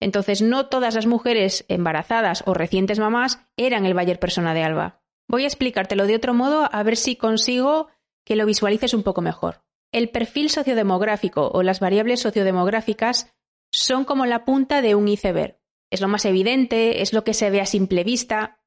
Entonces, 0.00 0.42
no 0.42 0.66
todas 0.66 0.94
las 0.94 1.06
mujeres 1.06 1.64
embarazadas 1.68 2.42
o 2.46 2.54
recientes 2.54 2.98
mamás 2.98 3.46
eran 3.56 3.84
el 3.84 3.94
Bayer 3.94 4.18
persona 4.18 4.54
de 4.54 4.62
Alba. 4.62 5.02
Voy 5.28 5.44
a 5.44 5.46
explicártelo 5.46 6.06
de 6.06 6.16
otro 6.16 6.34
modo 6.34 6.68
a 6.72 6.82
ver 6.82 6.96
si 6.96 7.16
consigo 7.16 7.88
que 8.24 8.36
lo 8.36 8.46
visualices 8.46 8.94
un 8.94 9.02
poco 9.02 9.20
mejor. 9.20 9.62
El 9.92 10.08
perfil 10.08 10.50
sociodemográfico 10.50 11.50
o 11.52 11.62
las 11.62 11.80
variables 11.80 12.20
sociodemográficas 12.20 13.34
son 13.72 14.04
como 14.04 14.26
la 14.26 14.44
punta 14.44 14.82
de 14.82 14.94
un 14.94 15.08
iceberg. 15.08 15.60
Es 15.90 16.00
lo 16.00 16.08
más 16.08 16.24
evidente, 16.24 17.02
es 17.02 17.12
lo 17.12 17.24
que 17.24 17.34
se 17.34 17.50
ve 17.50 17.60
a 17.60 17.66
simple 17.66 18.04
vista, 18.04 18.60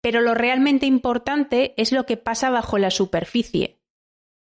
pero 0.00 0.20
lo 0.20 0.34
realmente 0.34 0.86
importante 0.86 1.74
es 1.76 1.92
lo 1.92 2.06
que 2.06 2.16
pasa 2.16 2.50
bajo 2.50 2.78
la 2.78 2.90
superficie, 2.90 3.79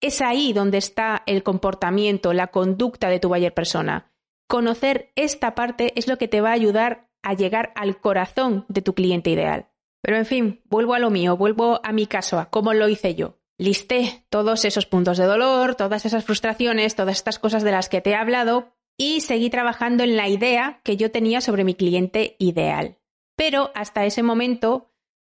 es 0.01 0.21
ahí 0.21 0.53
donde 0.53 0.77
está 0.77 1.23
el 1.25 1.43
comportamiento, 1.43 2.33
la 2.33 2.47
conducta 2.47 3.09
de 3.09 3.19
tu 3.19 3.29
buyer 3.29 3.53
persona. 3.53 4.11
Conocer 4.47 5.11
esta 5.15 5.55
parte 5.55 5.93
es 5.95 6.07
lo 6.07 6.17
que 6.17 6.27
te 6.27 6.41
va 6.41 6.49
a 6.49 6.53
ayudar 6.53 7.09
a 7.21 7.33
llegar 7.33 7.71
al 7.75 7.99
corazón 7.99 8.65
de 8.67 8.81
tu 8.81 8.93
cliente 8.93 9.29
ideal. 9.29 9.69
Pero 10.01 10.17
en 10.17 10.25
fin, 10.25 10.61
vuelvo 10.65 10.93
a 10.93 10.99
lo 10.99 11.09
mío, 11.09 11.35
vuelvo 11.35 11.81
a 11.83 11.91
mi 11.91 12.07
caso, 12.07 12.39
a 12.39 12.49
cómo 12.49 12.73
lo 12.73 12.87
hice 12.87 13.15
yo. 13.15 13.37
Listé 13.57 14.25
todos 14.29 14.63
esos 14.63 14.85
puntos 14.85 15.17
de 15.17 15.25
dolor, 15.25 15.75
todas 15.75 16.05
esas 16.05 16.23
frustraciones, 16.23 16.95
todas 16.95 17.17
estas 17.17 17.39
cosas 17.39 17.63
de 17.63 17.71
las 17.71 17.89
que 17.89 17.99
te 17.99 18.11
he 18.11 18.15
hablado 18.15 18.71
y 18.97 19.21
seguí 19.21 19.49
trabajando 19.49 20.03
en 20.03 20.15
la 20.15 20.29
idea 20.29 20.79
que 20.83 20.95
yo 20.95 21.11
tenía 21.11 21.41
sobre 21.41 21.65
mi 21.65 21.75
cliente 21.75 22.37
ideal. 22.39 22.97
Pero 23.35 23.71
hasta 23.75 24.05
ese 24.05 24.23
momento 24.23 24.88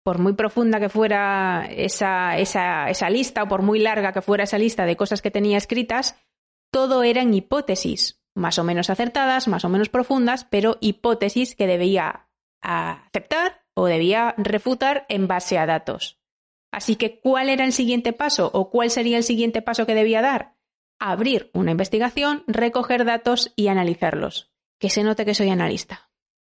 por 0.04 0.18
muy 0.18 0.34
profunda 0.34 0.78
que 0.78 0.90
fuera 0.90 1.66
esa, 1.70 2.38
esa, 2.38 2.90
esa 2.90 3.10
lista 3.10 3.42
o 3.42 3.48
por 3.48 3.62
muy 3.62 3.80
larga 3.80 4.12
que 4.12 4.22
fuera 4.22 4.44
esa 4.44 4.58
lista 4.58 4.84
de 4.84 4.96
cosas 4.96 5.22
que 5.22 5.30
tenía 5.30 5.56
escritas, 5.56 6.16
todo 6.70 7.02
eran 7.02 7.32
hipótesis, 7.32 8.22
más 8.34 8.58
o 8.58 8.64
menos 8.64 8.90
acertadas, 8.90 9.48
más 9.48 9.64
o 9.64 9.70
menos 9.70 9.88
profundas, 9.88 10.44
pero 10.44 10.76
hipótesis 10.80 11.56
que 11.56 11.66
debía 11.66 12.28
aceptar 12.60 13.64
o 13.74 13.86
debía 13.86 14.34
refutar 14.36 15.06
en 15.08 15.26
base 15.26 15.58
a 15.58 15.66
datos. 15.66 16.20
Así 16.70 16.96
que, 16.96 17.20
¿cuál 17.20 17.48
era 17.48 17.64
el 17.64 17.72
siguiente 17.72 18.12
paso 18.12 18.50
o 18.52 18.70
cuál 18.70 18.90
sería 18.90 19.16
el 19.16 19.24
siguiente 19.24 19.62
paso 19.62 19.86
que 19.86 19.94
debía 19.94 20.20
dar? 20.20 20.56
Abrir 20.98 21.50
una 21.54 21.70
investigación, 21.70 22.44
recoger 22.46 23.04
datos 23.04 23.52
y 23.56 23.68
analizarlos. 23.68 24.52
Que 24.78 24.90
se 24.90 25.02
note 25.02 25.24
que 25.24 25.34
soy 25.34 25.48
analista. 25.50 26.10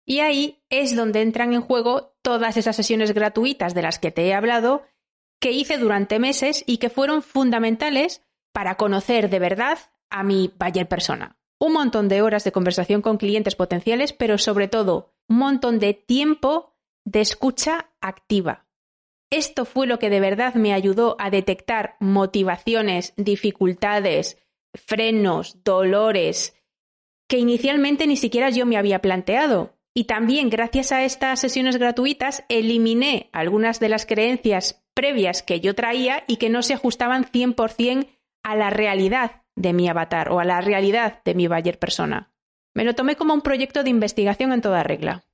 Y 0.06 0.20
ahí 0.20 0.62
es 0.70 0.96
donde 0.96 1.20
entran 1.20 1.52
en 1.52 1.60
juego 1.60 2.16
todas 2.22 2.56
esas 2.56 2.76
sesiones 2.76 3.12
gratuitas 3.12 3.75
de 3.75 3.82
las 3.82 3.98
que 3.98 4.10
te 4.10 4.26
he 4.26 4.34
hablado, 4.34 4.84
que 5.40 5.50
hice 5.50 5.76
durante 5.76 6.18
meses 6.18 6.64
y 6.66 6.78
que 6.78 6.88
fueron 6.88 7.22
fundamentales 7.22 8.22
para 8.52 8.76
conocer 8.76 9.28
de 9.28 9.38
verdad 9.38 9.78
a 10.08 10.22
mi 10.22 10.50
Bayer 10.56 10.88
persona. 10.88 11.36
Un 11.58 11.75
montón 11.75 12.08
de 12.08 12.22
horas 12.22 12.44
de 12.44 12.52
conversación 12.52 13.02
con 13.02 13.18
clientes 13.18 13.56
potenciales, 13.56 14.14
pero 14.14 14.38
sobre 14.38 14.68
todo 14.68 15.12
un 15.28 15.38
montón 15.38 15.78
de 15.78 15.92
tiempo 15.92 16.72
de 17.04 17.20
escucha 17.20 17.90
activa 18.00 18.66
esto 19.30 19.64
fue 19.64 19.86
lo 19.86 19.98
que 19.98 20.10
de 20.10 20.20
verdad 20.20 20.54
me 20.54 20.72
ayudó 20.72 21.16
a 21.18 21.30
detectar 21.30 21.96
motivaciones, 21.98 23.12
dificultades, 23.16 24.38
frenos, 24.75 25.62
dolores, 25.64 26.54
que 27.28 27.38
inicialmente 27.38 28.06
ni 28.06 28.16
siquiera 28.16 28.50
yo 28.50 28.66
me 28.66 28.76
había 28.76 29.00
planteado. 29.00 29.75
Y 29.99 30.05
también 30.05 30.50
gracias 30.50 30.93
a 30.93 31.05
estas 31.05 31.41
sesiones 31.41 31.79
gratuitas 31.79 32.45
eliminé 32.50 33.31
algunas 33.33 33.81
de 33.81 33.88
las 33.88 34.05
creencias 34.05 34.85
previas 34.93 35.43
que 35.43 35.61
yo 35.61 35.75
traía 35.75 36.23
y 36.26 36.37
que 36.37 36.50
no 36.50 36.61
se 36.61 36.75
ajustaban 36.75 37.25
100% 37.25 38.07
a 38.43 38.57
la 38.57 38.69
realidad 38.69 39.45
de 39.55 39.73
mi 39.73 39.88
avatar 39.88 40.31
o 40.31 40.38
a 40.38 40.45
la 40.45 40.61
realidad 40.61 41.23
de 41.25 41.35
mi 41.35 41.47
Bayer 41.47 41.79
persona. 41.79 42.31
Me 42.75 42.85
lo 42.85 42.95
tomé 42.95 43.17
como 43.17 43.33
un 43.33 43.41
proyecto 43.41 43.85
de 43.85 43.88
investigación 43.88 44.53
en 44.53 44.61
toda 44.61 44.83
regla. 44.83 45.25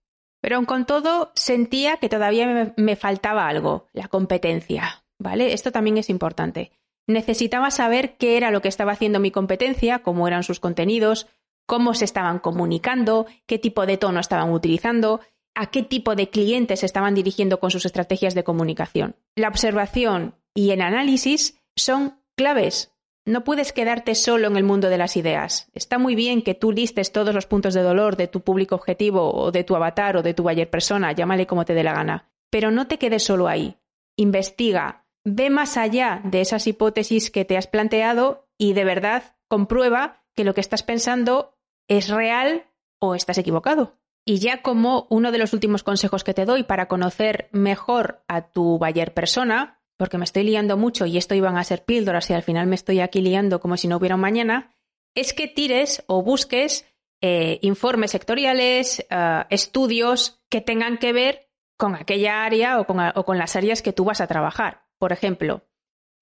Pero 0.41 0.55
aun 0.55 0.65
con 0.65 0.87
todo 0.87 1.33
sentía 1.35 1.97
que 1.97 2.09
todavía 2.09 2.73
me, 2.77 2.95
faltaba 2.95 3.49
algo, 3.49 3.89
la 3.93 4.07
competencia. 4.07 5.03
¿Vale? 5.19 5.55
Esto 5.55 5.73
también 5.73 5.99
es 5.99 6.09
importante. 6.09 6.71
Necesitaba 7.09 7.73
saber 7.73 8.17
qué 8.17 8.37
era 8.37 8.53
lo 8.53 8.63
que 8.63 8.69
estaba 8.69 8.93
haciendo 8.93 9.19
mi 9.19 9.33
competencia, 9.33 10.05
cómo 10.05 10.29
eran 10.29 10.45
sus 10.45 10.61
contenidos, 10.61 11.27
cómo 11.67 11.95
se 11.95 12.05
estaban 12.05 12.39
comunicando, 12.39 13.27
qué 13.47 13.59
tipo 13.59 13.87
de 13.87 13.97
tono 13.97 14.21
estaban 14.21 14.51
utilizando, 14.51 15.21
a 15.55 15.71
qué 15.71 15.83
tipo 15.83 16.15
de 16.15 16.31
clientes 16.31 16.81
se 16.81 16.87
estaban 16.87 17.15
dirigiendo 17.15 17.61
con 17.61 17.71
sus 17.71 17.85
estrategias 17.85 18.35
de 18.35 18.45
comunicación. 18.45 19.17
La 19.37 19.49
observación 19.49 20.35
y 20.55 20.71
el 20.71 20.81
análisis 20.81 21.61
son 21.77 22.19
claves 22.37 22.93
no 23.25 23.45
puedes 23.45 23.73
quedarte 23.73 24.15
solo 24.15 24.49
en 24.49 24.57
el 24.57 24.65
mundo 24.65 24.89
de 24.89 24.99
las 24.99 25.17
ideas. 25.17 25.71
Está 25.75 25.99
muy 25.99 26.15
bien 26.15 26.43
que 26.43 26.55
tú 26.55 26.73
listes 26.73 27.13
todos 27.13 27.35
los 27.35 27.47
puntos 27.47 27.73
de 27.75 27.83
dolor 27.83 28.17
de 28.17 28.27
tu 28.27 28.41
público 28.41 28.75
objetivo 28.75 29.33
o 29.33 29.53
de 29.53 29.63
tu 29.63 29.77
avatar 29.77 30.17
o 30.17 30.23
de 30.23 30.35
tu 30.35 30.43
buyer 30.43 30.69
persona, 30.69 31.13
llámale 31.13 31.47
como 31.47 31.65
te 31.65 31.75
dé 31.75 31.85
la 31.85 31.95
gana. 31.95 32.33
Pero 32.51 32.71
no 32.71 32.89
te 32.89 32.99
quedes 32.99 33.23
solo 33.23 33.47
ahí. 33.47 33.77
Investiga, 34.17 35.07
ve 35.25 35.51
más 35.51 35.77
allá 35.77 36.21
de 36.25 36.41
esas 36.41 36.67
hipótesis 36.67 37.31
que 37.31 37.45
te 37.45 37.57
has 37.57 37.69
planteado 37.69 38.49
y 38.59 38.73
de 38.73 38.85
verdad 38.85 39.37
comprueba 39.47 40.25
que 40.35 40.45
lo 40.45 40.55
que 40.55 40.61
estás 40.61 40.83
pensando 40.83 41.52
es 41.89 42.09
real 42.09 42.67
o 42.99 43.15
estás 43.15 43.39
equivocado. 43.39 43.99
Y 44.25 44.39
ya 44.39 44.63
como 44.63 45.07
uno 45.11 45.33
de 45.33 45.39
los 45.39 45.53
últimos 45.53 45.83
consejos 45.83 46.23
que 46.23 46.35
te 46.35 46.45
doy 46.45 46.63
para 46.63 46.87
conocer 46.87 47.49
mejor 47.51 48.23
a 48.29 48.51
tu 48.51 48.79
buyer 48.79 49.15
persona, 49.15 49.81
porque 49.97 50.19
me 50.19 50.25
estoy 50.25 50.45
liando 50.45 50.77
mucho 50.77 51.07
y 51.07 51.19
esto 51.19 51.35
iban 51.35 51.57
a 51.57 51.65
ser 51.65 51.85
píldoras 51.85 52.31
y 52.31 52.35
al 52.35 52.43
final 52.43 52.67
me 52.67 52.77
estoy 52.77 53.01
aquí 53.01 53.21
liando 53.21 53.61
como 53.61 53.77
si 53.77 53.89
no 53.89 53.97
hubiera 53.97 54.15
un 54.15 54.21
mañana, 54.21 54.75
es 55.15 55.33
que 55.33 55.49
tires 55.49 56.05
o 56.07 56.23
busques 56.23 56.87
eh, 57.21 57.59
informes 57.63 58.13
sectoriales, 58.13 59.05
eh, 59.11 59.45
estudios 59.51 60.43
que 60.49 60.61
tengan 60.61 60.99
que 60.99 61.13
ver 61.13 61.49
con 61.77 61.95
aquella 61.95 62.45
área 62.45 62.81
o 62.81 62.87
con, 63.25 63.39
las 63.39 63.57
áreas 63.57 63.83
que 63.83 63.93
tú 63.93 64.05
vas 64.05 64.21
a 64.21 64.27
trabajar. 64.27 64.85
Por 64.99 65.13
ejemplo, 65.13 65.63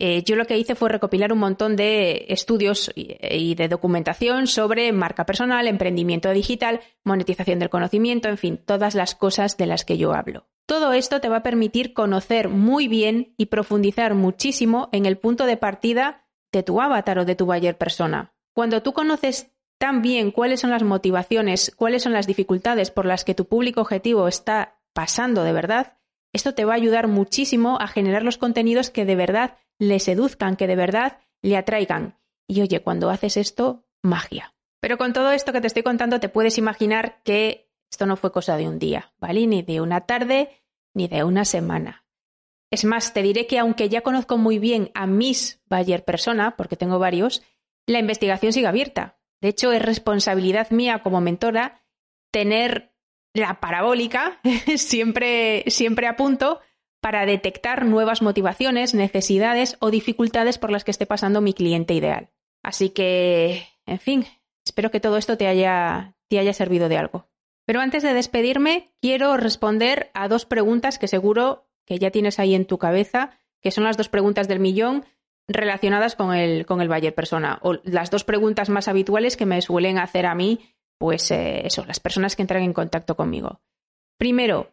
eh, 0.02 0.22
yo 0.24 0.34
lo 0.34 0.46
que 0.46 0.56
hice 0.56 0.74
fue 0.74 0.88
recopilar 0.88 1.30
un 1.30 1.38
montón 1.38 1.76
de 1.76 2.24
estudios 2.30 2.90
y, 2.94 3.54
de 3.54 3.68
documentación 3.68 4.46
sobre 4.46 4.90
marca 4.92 5.26
personal, 5.26 5.68
emprendimiento 5.68 6.30
digital, 6.30 6.80
monetización 7.04 7.58
del 7.58 7.68
conocimiento, 7.68 8.30
en 8.30 8.38
fin, 8.38 8.56
todas 8.56 8.94
las 8.94 9.14
cosas 9.14 9.58
de 9.58 9.66
las 9.66 9.84
que 9.84 9.98
yo 9.98 10.14
hablo. 10.14 10.46
Todo 10.66 10.94
esto 10.94 11.20
te 11.20 11.28
va 11.28 11.38
a 11.38 11.42
permitir 11.42 11.92
conocer 11.92 12.48
muy 12.48 12.88
bien 12.88 13.34
y 13.36 13.46
profundizar 13.46 14.14
muchísimo 14.14 14.88
en 14.92 15.04
el 15.04 15.18
punto 15.18 15.44
de 15.44 15.58
partida 15.58 16.26
de 16.50 16.62
tu 16.62 16.80
avatar 16.80 17.18
o 17.18 17.26
de 17.26 17.34
tu 17.34 17.44
buyer 17.44 17.76
persona. 17.76 18.32
Cuando 18.54 18.82
tú 18.82 18.94
conoces 18.94 19.52
tan 19.78 20.00
bien 20.00 20.30
cuáles 20.30 20.60
son 20.60 20.70
las 20.70 20.82
motivaciones, 20.82 21.74
cuáles 21.76 22.02
son 22.02 22.14
las 22.14 22.26
dificultades 22.26 22.90
por 22.90 23.04
las 23.04 23.24
que 23.24 23.34
tu 23.34 23.44
público 23.44 23.82
objetivo 23.82 24.28
está 24.28 24.80
pasando 24.94 25.44
de 25.44 25.52
verdad, 25.52 25.98
esto 26.32 26.54
te 26.54 26.64
va 26.64 26.72
a 26.72 26.76
ayudar 26.76 27.06
muchísimo 27.06 27.78
a 27.80 27.86
generar 27.86 28.22
los 28.22 28.38
contenidos 28.38 28.88
que 28.88 29.04
de 29.04 29.16
verdad 29.16 29.58
le 29.80 29.98
seduzcan, 29.98 30.54
que 30.54 30.68
de 30.68 30.76
verdad 30.76 31.18
le 31.42 31.56
atraigan. 31.56 32.18
Y 32.46 32.60
oye, 32.60 32.80
cuando 32.82 33.10
haces 33.10 33.36
esto, 33.36 33.84
magia. 34.02 34.54
Pero 34.80 34.98
con 34.98 35.12
todo 35.12 35.32
esto 35.32 35.52
que 35.52 35.60
te 35.60 35.66
estoy 35.66 35.82
contando, 35.82 36.20
te 36.20 36.28
puedes 36.28 36.58
imaginar 36.58 37.20
que 37.24 37.72
esto 37.90 38.06
no 38.06 38.16
fue 38.16 38.30
cosa 38.30 38.56
de 38.56 38.68
un 38.68 38.78
día, 38.78 39.12
¿vale? 39.18 39.46
Ni 39.46 39.62
de 39.62 39.80
una 39.80 40.02
tarde, 40.02 40.50
ni 40.94 41.08
de 41.08 41.24
una 41.24 41.44
semana. 41.44 42.04
Es 42.70 42.84
más, 42.84 43.12
te 43.12 43.22
diré 43.22 43.46
que 43.46 43.58
aunque 43.58 43.88
ya 43.88 44.02
conozco 44.02 44.38
muy 44.38 44.58
bien 44.58 44.90
a 44.94 45.06
mis 45.06 45.60
Bayer 45.66 46.04
persona, 46.04 46.56
porque 46.56 46.76
tengo 46.76 46.98
varios, 46.98 47.42
la 47.86 47.98
investigación 47.98 48.52
sigue 48.52 48.66
abierta. 48.66 49.18
De 49.40 49.48
hecho, 49.48 49.72
es 49.72 49.82
responsabilidad 49.82 50.70
mía 50.70 51.02
como 51.02 51.20
mentora 51.20 51.82
tener 52.30 52.94
la 53.32 53.60
parabólica 53.60 54.40
siempre, 54.76 55.64
siempre 55.68 56.06
a 56.06 56.16
punto 56.16 56.60
para 57.00 57.26
detectar 57.26 57.86
nuevas 57.86 58.22
motivaciones, 58.22 58.94
necesidades 58.94 59.76
o 59.80 59.90
dificultades 59.90 60.58
por 60.58 60.70
las 60.70 60.84
que 60.84 60.90
esté 60.90 61.06
pasando 61.06 61.40
mi 61.40 61.54
cliente 61.54 61.94
ideal. 61.94 62.30
Así 62.62 62.90
que, 62.90 63.66
en 63.86 63.98
fin, 63.98 64.26
espero 64.64 64.90
que 64.90 65.00
todo 65.00 65.16
esto 65.16 65.36
te 65.36 65.46
haya, 65.46 66.14
te 66.28 66.38
haya 66.38 66.52
servido 66.52 66.88
de 66.88 66.98
algo. 66.98 67.28
Pero 67.66 67.80
antes 67.80 68.02
de 68.02 68.14
despedirme, 68.14 68.90
quiero 69.00 69.36
responder 69.36 70.10
a 70.14 70.28
dos 70.28 70.44
preguntas 70.44 70.98
que 70.98 71.08
seguro 71.08 71.68
que 71.86 71.98
ya 71.98 72.10
tienes 72.10 72.38
ahí 72.38 72.54
en 72.54 72.66
tu 72.66 72.78
cabeza, 72.78 73.38
que 73.60 73.70
son 73.70 73.84
las 73.84 73.96
dos 73.96 74.08
preguntas 74.08 74.48
del 74.48 74.60
millón 74.60 75.04
relacionadas 75.48 76.14
con 76.14 76.34
el, 76.34 76.66
con 76.66 76.80
el 76.80 76.88
Bayer 76.88 77.14
persona, 77.14 77.58
o 77.62 77.74
las 77.82 78.10
dos 78.10 78.24
preguntas 78.24 78.68
más 78.68 78.88
habituales 78.88 79.36
que 79.36 79.46
me 79.46 79.60
suelen 79.62 79.98
hacer 79.98 80.26
a 80.26 80.34
mí, 80.34 80.60
pues 80.98 81.30
eh, 81.30 81.66
eso, 81.66 81.84
las 81.86 81.98
personas 81.98 82.36
que 82.36 82.42
entran 82.42 82.62
en 82.62 82.72
contacto 82.72 83.16
conmigo. 83.16 83.60
Primero, 84.18 84.70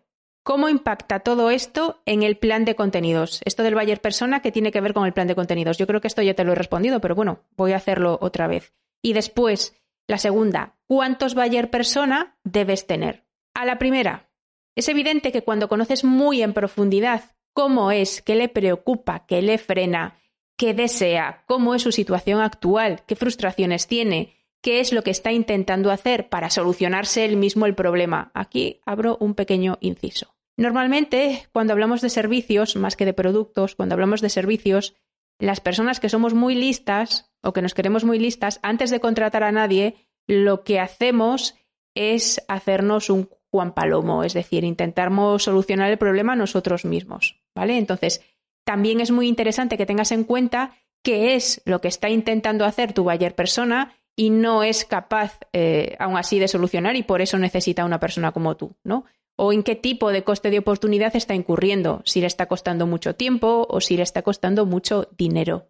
¿cómo 0.47 0.69
impacta 0.69 1.19
todo 1.19 1.51
esto 1.51 2.01
en 2.05 2.23
el 2.23 2.37
plan 2.37 2.63
de 2.63 2.73
contenidos? 2.73 3.41
Esto 3.43 3.63
del 3.63 3.75
Bayer 3.75 3.99
persona, 3.99 4.41
¿qué 4.41 4.49
tiene 4.49 4.71
que 4.71 4.79
ver 4.79 4.93
con 4.93 5.05
el 5.05 5.11
plan 5.11 5.27
de 5.27 5.35
contenidos? 5.35 5.77
Yo 5.77 5.85
creo 5.87 5.99
que 5.99 6.07
esto 6.07 6.21
ya 6.21 6.35
te 6.35 6.45
lo 6.45 6.53
he 6.53 6.55
respondido, 6.55 7.01
pero 7.01 7.15
bueno, 7.15 7.41
voy 7.57 7.73
a 7.73 7.75
hacerlo 7.75 8.17
otra 8.21 8.47
vez. 8.47 8.73
Y 9.01 9.11
después, 9.11 9.75
la 10.07 10.17
segunda, 10.17 10.77
¿cuántos 10.87 11.35
Bayer 11.35 11.69
persona 11.69 12.37
debes 12.45 12.87
tener? 12.87 13.25
A 13.53 13.65
la 13.65 13.77
primera, 13.77 14.29
es 14.73 14.87
evidente 14.87 15.33
que 15.33 15.41
cuando 15.41 15.67
conoces 15.67 16.05
muy 16.05 16.41
en 16.41 16.53
profundidad 16.53 17.25
cómo 17.51 17.91
es, 17.91 18.21
qué 18.21 18.35
le 18.35 18.47
preocupa, 18.47 19.25
qué 19.27 19.41
le 19.41 19.57
frena, 19.57 20.15
qué 20.55 20.73
desea, 20.73 21.43
cómo 21.45 21.75
es 21.75 21.81
su 21.81 21.91
situación 21.91 22.39
actual, 22.39 23.01
qué 23.05 23.17
frustraciones 23.17 23.87
tiene, 23.87 24.33
qué 24.61 24.79
es 24.79 24.93
lo 24.93 25.03
que 25.03 25.11
está 25.11 25.33
intentando 25.33 25.91
hacer 25.91 26.29
para 26.29 26.49
solucionarse 26.49 27.25
él 27.25 27.35
mismo 27.35 27.65
el 27.65 27.75
problema. 27.75 28.31
Aquí 28.33 28.79
abro 28.85 29.17
un 29.19 29.35
pequeño 29.35 29.77
inciso. 29.81 30.36
Normalmente, 30.57 31.47
cuando 31.53 31.73
hablamos 31.73 32.01
de 32.01 32.09
servicios, 32.09 32.75
más 32.75 32.95
que 32.95 33.05
de 33.05 33.13
productos, 33.13 33.75
cuando 33.75 33.93
hablamos 33.93 34.21
de 34.21 34.29
servicios, 34.29 34.95
las 35.39 35.59
personas 35.59 35.99
que 35.99 36.09
somos 36.09 36.33
muy 36.33 36.55
listas 36.55 37.31
o 37.43 37.53
que 37.53 37.61
nos 37.61 37.75
queremos 37.75 38.03
muy 38.03 38.17
listas, 38.17 38.59
antes 38.63 38.89
de 38.89 38.99
contratar 38.99 39.43
a 39.43 39.51
nadie, 39.51 39.95
lo 40.27 40.63
que 40.63 40.79
hacemos 40.79 41.55
es 41.95 42.43
hacernos 42.47 43.09
un 43.09 43.29
Juan 43.51 43.73
Palomo, 43.73 44.23
es 44.23 44.33
decir, 44.33 44.63
intentamos 44.63 45.43
solucionar 45.43 45.91
el 45.91 45.97
problema 45.97 46.35
nosotros 46.35 46.85
mismos, 46.85 47.39
¿vale? 47.55 47.77
Entonces, 47.77 48.21
también 48.65 48.99
es 48.99 49.11
muy 49.11 49.27
interesante 49.27 49.77
que 49.77 49.85
tengas 49.85 50.11
en 50.11 50.25
cuenta 50.25 50.75
qué 51.03 51.35
es 51.35 51.61
lo 51.65 51.79
que 51.79 51.87
está 51.87 52.09
intentando 52.09 52.65
hacer 52.65 52.93
tu 52.93 53.03
buyer 53.03 53.33
persona 53.35 53.93
y 54.15 54.31
no 54.31 54.63
es 54.63 54.83
capaz 54.83 55.39
eh, 55.53 55.95
aún 55.99 56.17
así 56.17 56.39
de 56.39 56.47
solucionar 56.47 56.95
y 56.95 57.03
por 57.03 57.21
eso 57.21 57.37
necesita 57.37 57.85
una 57.85 57.99
persona 57.99 58.31
como 58.31 58.57
tú, 58.57 58.75
¿no? 58.83 59.05
O 59.37 59.53
en 59.53 59.63
qué 59.63 59.75
tipo 59.75 60.11
de 60.11 60.23
coste 60.23 60.49
de 60.49 60.59
oportunidad 60.59 61.15
está 61.15 61.35
incurriendo, 61.35 62.01
si 62.05 62.19
le 62.19 62.27
está 62.27 62.47
costando 62.47 62.87
mucho 62.87 63.15
tiempo 63.15 63.65
o 63.69 63.79
si 63.79 63.95
le 63.95 64.03
está 64.03 64.23
costando 64.23 64.65
mucho 64.65 65.07
dinero. 65.17 65.69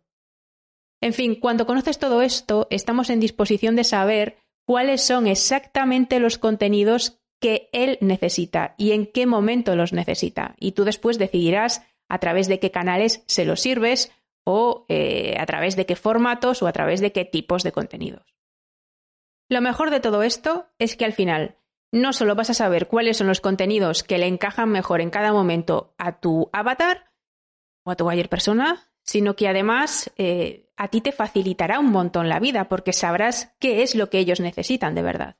En 1.01 1.13
fin, 1.13 1.35
cuando 1.35 1.67
conoces 1.67 1.99
todo 1.99 2.21
esto, 2.21 2.67
estamos 2.71 3.09
en 3.09 3.19
disposición 3.19 3.75
de 3.75 3.83
saber 3.83 4.37
cuáles 4.65 5.01
son 5.01 5.27
exactamente 5.27 6.19
los 6.19 6.37
contenidos 6.37 7.19
que 7.39 7.69
él 7.71 7.97
necesita 8.01 8.73
y 8.77 8.93
en 8.93 9.05
qué 9.05 9.27
momento 9.27 9.75
los 9.75 9.93
necesita. 9.93 10.55
Y 10.59 10.71
tú 10.71 10.85
después 10.85 11.19
decidirás 11.19 11.83
a 12.09 12.19
través 12.19 12.47
de 12.47 12.59
qué 12.59 12.71
canales 12.71 13.23
se 13.27 13.45
los 13.45 13.59
sirves 13.59 14.11
o 14.43 14.85
eh, 14.87 15.35
a 15.37 15.45
través 15.45 15.75
de 15.75 15.85
qué 15.85 15.95
formatos 15.95 16.63
o 16.63 16.67
a 16.67 16.71
través 16.71 17.01
de 17.01 17.11
qué 17.11 17.25
tipos 17.25 17.63
de 17.63 17.73
contenidos. 17.73 18.33
Lo 19.49 19.61
mejor 19.61 19.91
de 19.91 19.99
todo 19.99 20.23
esto 20.23 20.67
es 20.79 20.95
que 20.95 21.05
al 21.05 21.13
final 21.13 21.57
no 21.91 22.13
solo 22.13 22.35
vas 22.35 22.49
a 22.49 22.53
saber 22.53 22.87
cuáles 22.87 23.17
son 23.17 23.27
los 23.27 23.41
contenidos 23.41 24.03
que 24.03 24.17
le 24.17 24.27
encajan 24.27 24.69
mejor 24.69 25.01
en 25.01 25.09
cada 25.09 25.31
momento 25.31 25.93
a 25.97 26.19
tu 26.19 26.49
avatar 26.51 27.11
o 27.83 27.91
a 27.91 27.95
tu 27.95 28.03
buyer 28.03 28.29
persona, 28.29 28.91
sino 29.03 29.35
que 29.35 29.47
además 29.47 30.11
eh, 30.17 30.69
a 30.75 30.89
ti 30.89 31.01
te 31.01 31.11
facilitará 31.11 31.79
un 31.79 31.91
montón 31.91 32.29
la 32.29 32.39
vida 32.39 32.67
porque 32.67 32.93
sabrás 32.93 33.55
qué 33.59 33.83
es 33.83 33.95
lo 33.95 34.09
que 34.09 34.19
ellos 34.19 34.39
necesitan 34.39 34.95
de 34.95 35.01
verdad. 35.01 35.37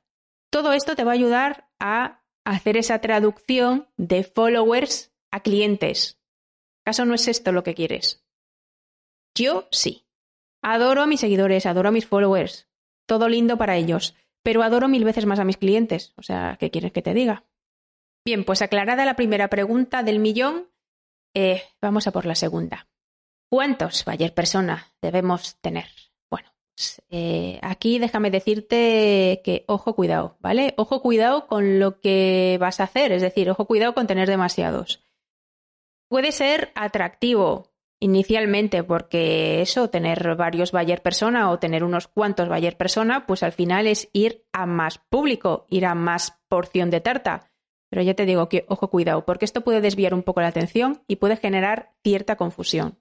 Todo 0.50 0.72
esto 0.72 0.96
te 0.96 1.04
va 1.04 1.12
a 1.12 1.14
ayudar 1.14 1.68
a 1.78 2.22
hacer 2.44 2.78
esa 2.78 3.00
traducción 3.00 3.88
de 3.96 4.24
followers 4.24 5.12
a 5.30 5.40
clientes. 5.40 6.18
¿Acaso 6.84 7.04
no 7.04 7.14
es 7.14 7.28
esto 7.28 7.52
lo 7.52 7.62
que 7.62 7.74
quieres? 7.74 8.24
Yo 9.34 9.68
sí. 9.70 10.06
Adoro 10.62 11.02
a 11.02 11.06
mis 11.06 11.20
seguidores, 11.20 11.66
adoro 11.66 11.90
a 11.90 11.92
mis 11.92 12.06
followers. 12.06 12.68
Todo 13.06 13.28
lindo 13.28 13.58
para 13.58 13.76
ellos 13.76 14.16
pero 14.42 14.62
adoro 14.62 14.88
mil 14.88 15.04
veces 15.04 15.26
más 15.26 15.38
a 15.38 15.44
mis 15.44 15.56
clientes. 15.56 16.12
O 16.16 16.22
sea, 16.22 16.56
¿qué 16.58 16.70
quieres 16.70 16.92
que 16.92 17.02
te 17.02 17.14
diga? 17.14 17.44
Bien, 18.24 18.44
pues 18.44 18.62
aclarada 18.62 19.04
la 19.04 19.16
primera 19.16 19.48
pregunta 19.48 20.02
del 20.02 20.18
millón, 20.18 20.68
eh, 21.34 21.62
vamos 21.80 22.06
a 22.06 22.12
por 22.12 22.26
la 22.26 22.34
segunda. 22.34 22.88
¿Cuántos 23.50 24.04
Bayer 24.04 24.34
persona 24.34 24.92
debemos 25.00 25.56
tener? 25.60 25.86
Bueno, 26.30 26.52
pues, 26.74 27.02
eh, 27.08 27.58
aquí 27.62 27.98
déjame 27.98 28.30
decirte 28.30 29.40
que 29.42 29.64
ojo 29.66 29.94
cuidado, 29.94 30.36
¿vale? 30.40 30.74
Ojo 30.76 31.00
cuidado 31.00 31.46
con 31.46 31.78
lo 31.78 32.00
que 32.00 32.58
vas 32.60 32.80
a 32.80 32.84
hacer, 32.84 33.12
es 33.12 33.22
decir, 33.22 33.48
ojo 33.50 33.66
cuidado 33.66 33.94
con 33.94 34.06
tener 34.06 34.28
demasiados. 34.28 35.02
Puede 36.08 36.32
ser 36.32 36.72
atractivo 36.74 37.70
inicialmente 38.00 38.84
porque 38.84 39.60
eso, 39.60 39.90
tener 39.90 40.36
varios 40.36 40.72
Bayer 40.72 41.02
persona 41.02 41.50
o 41.50 41.58
tener 41.58 41.84
unos 41.84 42.08
cuantos 42.08 42.48
Bayer 42.48 42.76
persona, 42.76 43.26
pues 43.26 43.42
al 43.42 43.52
final 43.52 43.86
es 43.86 44.08
ir 44.12 44.46
a 44.52 44.66
más 44.66 44.98
público, 44.98 45.66
ir 45.68 45.86
a 45.86 45.94
más 45.94 46.38
porción 46.48 46.90
de 46.90 47.00
tarta. 47.00 47.50
Pero 47.90 48.02
ya 48.02 48.14
te 48.14 48.26
digo 48.26 48.48
que, 48.48 48.66
ojo, 48.68 48.90
cuidado, 48.90 49.24
porque 49.24 49.44
esto 49.44 49.62
puede 49.62 49.80
desviar 49.80 50.14
un 50.14 50.22
poco 50.22 50.40
la 50.40 50.48
atención 50.48 51.02
y 51.06 51.16
puede 51.16 51.36
generar 51.36 51.94
cierta 52.02 52.36
confusión. 52.36 52.98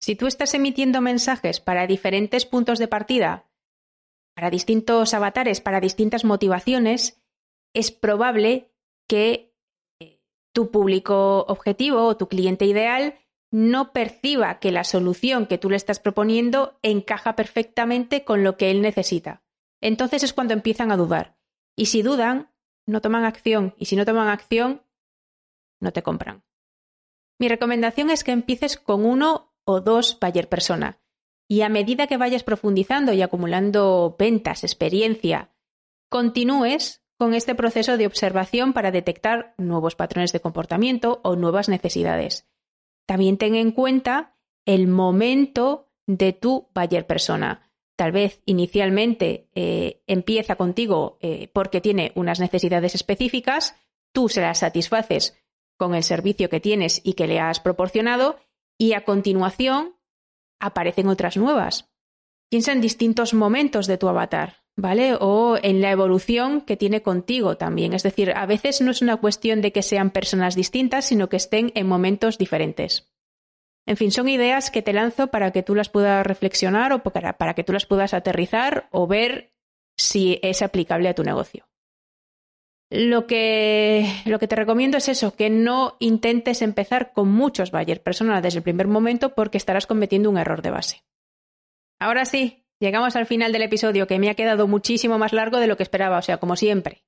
Si 0.00 0.16
tú 0.16 0.26
estás 0.26 0.52
emitiendo 0.54 1.00
mensajes 1.00 1.60
para 1.60 1.86
diferentes 1.86 2.44
puntos 2.44 2.80
de 2.80 2.88
partida, 2.88 3.48
para 4.34 4.50
distintos 4.50 5.14
avatares, 5.14 5.60
para 5.60 5.80
distintas 5.80 6.24
motivaciones, 6.24 7.22
es 7.72 7.92
probable 7.92 8.72
que 9.08 9.51
tu 10.52 10.70
público 10.70 11.44
objetivo 11.48 12.04
o 12.04 12.16
tu 12.16 12.28
cliente 12.28 12.64
ideal 12.64 13.18
no 13.50 13.92
perciba 13.92 14.58
que 14.60 14.72
la 14.72 14.84
solución 14.84 15.46
que 15.46 15.58
tú 15.58 15.68
le 15.68 15.76
estás 15.76 16.00
proponiendo 16.00 16.78
encaja 16.82 17.36
perfectamente 17.36 18.24
con 18.24 18.44
lo 18.44 18.56
que 18.56 18.70
él 18.70 18.80
necesita. 18.80 19.42
Entonces 19.80 20.22
es 20.22 20.32
cuando 20.32 20.54
empiezan 20.54 20.90
a 20.90 20.96
dudar. 20.96 21.36
Y 21.76 21.86
si 21.86 22.02
dudan, 22.02 22.50
no 22.86 23.00
toman 23.00 23.24
acción. 23.24 23.74
Y 23.76 23.86
si 23.86 23.96
no 23.96 24.04
toman 24.04 24.28
acción, 24.28 24.82
no 25.80 25.92
te 25.92 26.02
compran. 26.02 26.44
Mi 27.38 27.48
recomendación 27.48 28.08
es 28.10 28.24
que 28.24 28.32
empieces 28.32 28.78
con 28.78 29.04
uno 29.04 29.54
o 29.64 29.80
dos 29.80 30.18
buyer 30.20 30.48
persona. 30.48 31.00
Y 31.48 31.62
a 31.62 31.68
medida 31.68 32.06
que 32.06 32.16
vayas 32.16 32.44
profundizando 32.44 33.12
y 33.12 33.20
acumulando 33.20 34.16
ventas, 34.18 34.64
experiencia, 34.64 35.52
continúes 36.08 37.01
con 37.22 37.34
este 37.34 37.54
proceso 37.54 37.96
de 37.96 38.06
observación 38.06 38.72
para 38.72 38.90
detectar 38.90 39.54
nuevos 39.56 39.94
patrones 39.94 40.32
de 40.32 40.40
comportamiento 40.40 41.20
o 41.22 41.36
nuevas 41.36 41.68
necesidades. 41.68 42.48
También 43.06 43.38
ten 43.38 43.54
en 43.54 43.70
cuenta 43.70 44.34
el 44.64 44.88
momento 44.88 45.86
de 46.08 46.32
tu 46.32 46.68
buyer 46.74 47.06
persona. 47.06 47.70
Tal 47.94 48.10
vez 48.10 48.42
inicialmente 48.44 49.48
eh, 49.54 50.02
empieza 50.08 50.56
contigo 50.56 51.18
eh, 51.20 51.48
porque 51.52 51.80
tiene 51.80 52.10
unas 52.16 52.40
necesidades 52.40 52.96
específicas, 52.96 53.76
tú 54.10 54.28
se 54.28 54.40
las 54.40 54.58
satisfaces 54.58 55.40
con 55.76 55.94
el 55.94 56.02
servicio 56.02 56.48
que 56.48 56.58
tienes 56.58 57.00
y 57.04 57.12
que 57.12 57.28
le 57.28 57.38
has 57.38 57.60
proporcionado 57.60 58.40
y 58.76 58.94
a 58.94 59.04
continuación 59.04 59.94
aparecen 60.58 61.06
otras 61.06 61.36
nuevas. 61.36 61.88
Piensa 62.50 62.72
en 62.72 62.80
distintos 62.80 63.32
momentos 63.32 63.86
de 63.86 63.96
tu 63.96 64.08
avatar. 64.08 64.61
¿Vale? 64.76 65.14
O 65.20 65.58
en 65.62 65.80
la 65.80 65.90
evolución 65.90 66.60
que 66.60 66.76
tiene 66.76 67.02
contigo 67.02 67.56
también. 67.56 67.92
Es 67.92 68.02
decir, 68.02 68.32
a 68.34 68.46
veces 68.46 68.80
no 68.80 68.90
es 68.90 69.02
una 69.02 69.16
cuestión 69.16 69.60
de 69.60 69.72
que 69.72 69.82
sean 69.82 70.10
personas 70.10 70.54
distintas, 70.54 71.06
sino 71.06 71.28
que 71.28 71.36
estén 71.36 71.72
en 71.74 71.86
momentos 71.86 72.38
diferentes. 72.38 73.12
En 73.86 73.96
fin, 73.96 74.12
son 74.12 74.28
ideas 74.28 74.70
que 74.70 74.82
te 74.82 74.92
lanzo 74.92 75.28
para 75.28 75.50
que 75.50 75.62
tú 75.62 75.74
las 75.74 75.88
puedas 75.88 76.24
reflexionar 76.24 76.92
o 76.92 77.02
para, 77.02 77.54
que 77.54 77.64
tú 77.64 77.72
las 77.72 77.86
puedas 77.86 78.14
aterrizar 78.14 78.88
o 78.92 79.06
ver 79.06 79.52
si 79.96 80.38
es 80.42 80.62
aplicable 80.62 81.08
a 81.08 81.14
tu 81.14 81.24
negocio. 81.24 81.68
Lo 82.90 83.26
que, 83.26 84.06
lo 84.26 84.38
que 84.38 84.46
te 84.46 84.54
recomiendo 84.54 84.98
es 84.98 85.08
eso, 85.08 85.34
que 85.34 85.48
no 85.48 85.96
intentes 85.98 86.60
empezar 86.60 87.12
con 87.12 87.28
muchos 87.28 87.70
Bayer 87.70 88.02
personal 88.02 88.42
desde 88.42 88.58
el 88.58 88.62
primer 88.62 88.86
momento 88.86 89.34
porque 89.34 89.56
estarás 89.56 89.86
cometiendo 89.86 90.28
un 90.28 90.36
error 90.36 90.60
de 90.62 90.70
base. 90.70 91.02
Ahora 91.98 92.24
sí, 92.26 92.61
Llegamos 92.82 93.14
al 93.14 93.26
final 93.26 93.52
del 93.52 93.62
episodio 93.62 94.08
que 94.08 94.18
me 94.18 94.28
ha 94.28 94.34
quedado 94.34 94.66
muchísimo 94.66 95.16
más 95.16 95.32
largo 95.32 95.58
de 95.58 95.68
lo 95.68 95.76
que 95.76 95.84
esperaba, 95.84 96.18
o 96.18 96.22
sea, 96.22 96.38
como 96.38 96.56
siempre. 96.56 97.04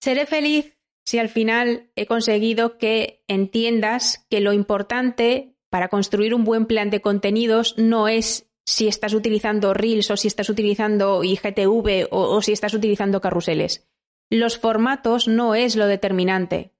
Seré 0.00 0.24
feliz 0.24 0.78
si 1.04 1.18
al 1.18 1.28
final 1.28 1.90
he 1.96 2.06
conseguido 2.06 2.78
que 2.78 3.24
entiendas 3.26 4.24
que 4.30 4.40
lo 4.40 4.52
importante 4.52 5.56
para 5.68 5.88
construir 5.88 6.32
un 6.32 6.44
buen 6.44 6.66
plan 6.66 6.90
de 6.90 7.00
contenidos 7.00 7.76
no 7.76 8.06
es 8.06 8.48
si 8.64 8.86
estás 8.86 9.14
utilizando 9.14 9.74
Reels 9.74 10.12
o 10.12 10.16
si 10.16 10.28
estás 10.28 10.48
utilizando 10.48 11.24
IGTV 11.24 12.06
o, 12.12 12.40
si 12.40 12.52
estás 12.52 12.72
utilizando 12.72 13.20
carruseles. 13.20 13.88
Los 14.30 14.60
formatos 14.60 15.26
no 15.26 15.56
es 15.56 15.74
lo 15.74 15.88
determinante, 15.88 16.72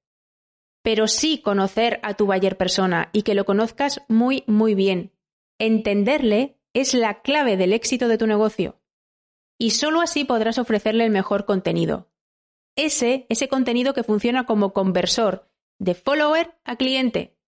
pero 0.85 1.09
sí 1.09 1.38
conocer 1.38 1.98
a 2.05 2.14
tu 2.14 2.27
buyer 2.27 2.57
persona 2.57 3.11
y 3.12 3.22
que 3.22 3.35
lo 3.35 3.44
conozcas 3.44 4.03
muy, 4.07 4.44
muy 4.46 4.77
bien. 4.77 5.11
Entenderle 5.59 6.61
es 6.74 6.92
la 6.92 7.22
clave 7.22 7.56
del 7.56 7.72
éxito 7.72 8.08
de 8.08 8.18
tu 8.18 8.26
negocio. 8.26 8.80
Y 9.58 9.70
solo 9.70 10.00
así 10.00 10.24
podrás 10.24 10.58
ofrecerle 10.58 11.04
el 11.04 11.10
mejor 11.10 11.46
contenido. 11.46 12.10
Ese, 12.76 13.26
ese 13.28 13.48
contenido 13.48 13.94
que 13.94 14.02
funciona 14.02 14.44
como 14.44 14.72
conversor 14.72 15.48
de 15.78 15.94
follower 15.94 16.58
a 16.64 16.76
cliente. 16.76 17.38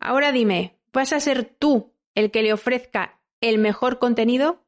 Ahora 0.00 0.32
dime, 0.32 0.80
¿vas 0.92 1.12
a 1.12 1.20
ser 1.20 1.44
tú 1.44 1.94
el 2.14 2.30
que 2.30 2.42
le 2.42 2.54
ofrezca 2.54 3.20
el 3.40 3.58
mejor 3.58 3.98
contenido? 3.98 4.64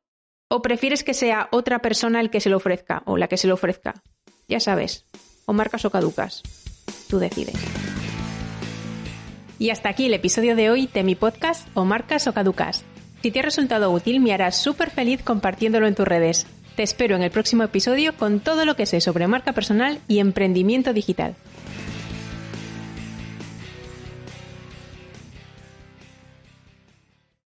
¿O 0.51 0.61
prefieres 0.61 1.03
que 1.03 1.15
sea 1.15 1.49
otra 1.51 1.81
persona 1.81 2.21
el 2.21 2.31
que 2.31 2.41
se 2.41 2.51
lo 2.51 2.59
ofrezca 2.59 3.03
o 3.07 3.17
la 3.17 3.29
que 3.29 3.39
se 3.39 3.49
lo 3.49 3.55
ofrezca? 3.55 4.03
Ya 4.47 4.61
sabes, 4.61 5.07
o 5.47 5.55
marcas 5.55 5.87
o 5.87 5.91
caducas. 5.91 6.43
Tú 7.09 7.19
decides. 7.19 7.57
Y 9.59 9.71
hasta 9.71 9.89
aquí 9.89 10.07
el 10.07 10.15
episodio 10.15 10.55
de 10.55 10.71
hoy 10.71 10.89
de 10.93 11.03
mi 11.03 11.15
podcast 11.15 11.67
o 11.75 11.87
marcas 11.87 12.27
o 12.27 12.35
caducas. 12.35 12.85
Si 13.25 13.31
te 13.31 13.39
ha 13.39 13.43
resultado 13.43 13.91
útil, 13.91 14.21
me 14.21 14.35
harás 14.35 14.55
súper 14.55 14.91
feliz 14.91 15.23
compartiéndolo 15.23 15.87
en 15.87 15.95
tus 15.95 16.07
redes. 16.07 16.47
Te 16.77 16.83
espero 16.83 17.17
en 17.17 17.23
el 17.23 17.31
próximo 17.31 17.63
episodio 17.63 18.15
con 18.15 18.39
todo 18.39 18.67
lo 18.67 18.77
que 18.77 18.85
sé 18.85 19.01
sobre 19.01 19.27
marca 19.29 19.55
personal 19.55 19.99
y 20.09 20.19
emprendimiento 20.19 20.93
digital. 20.93 21.35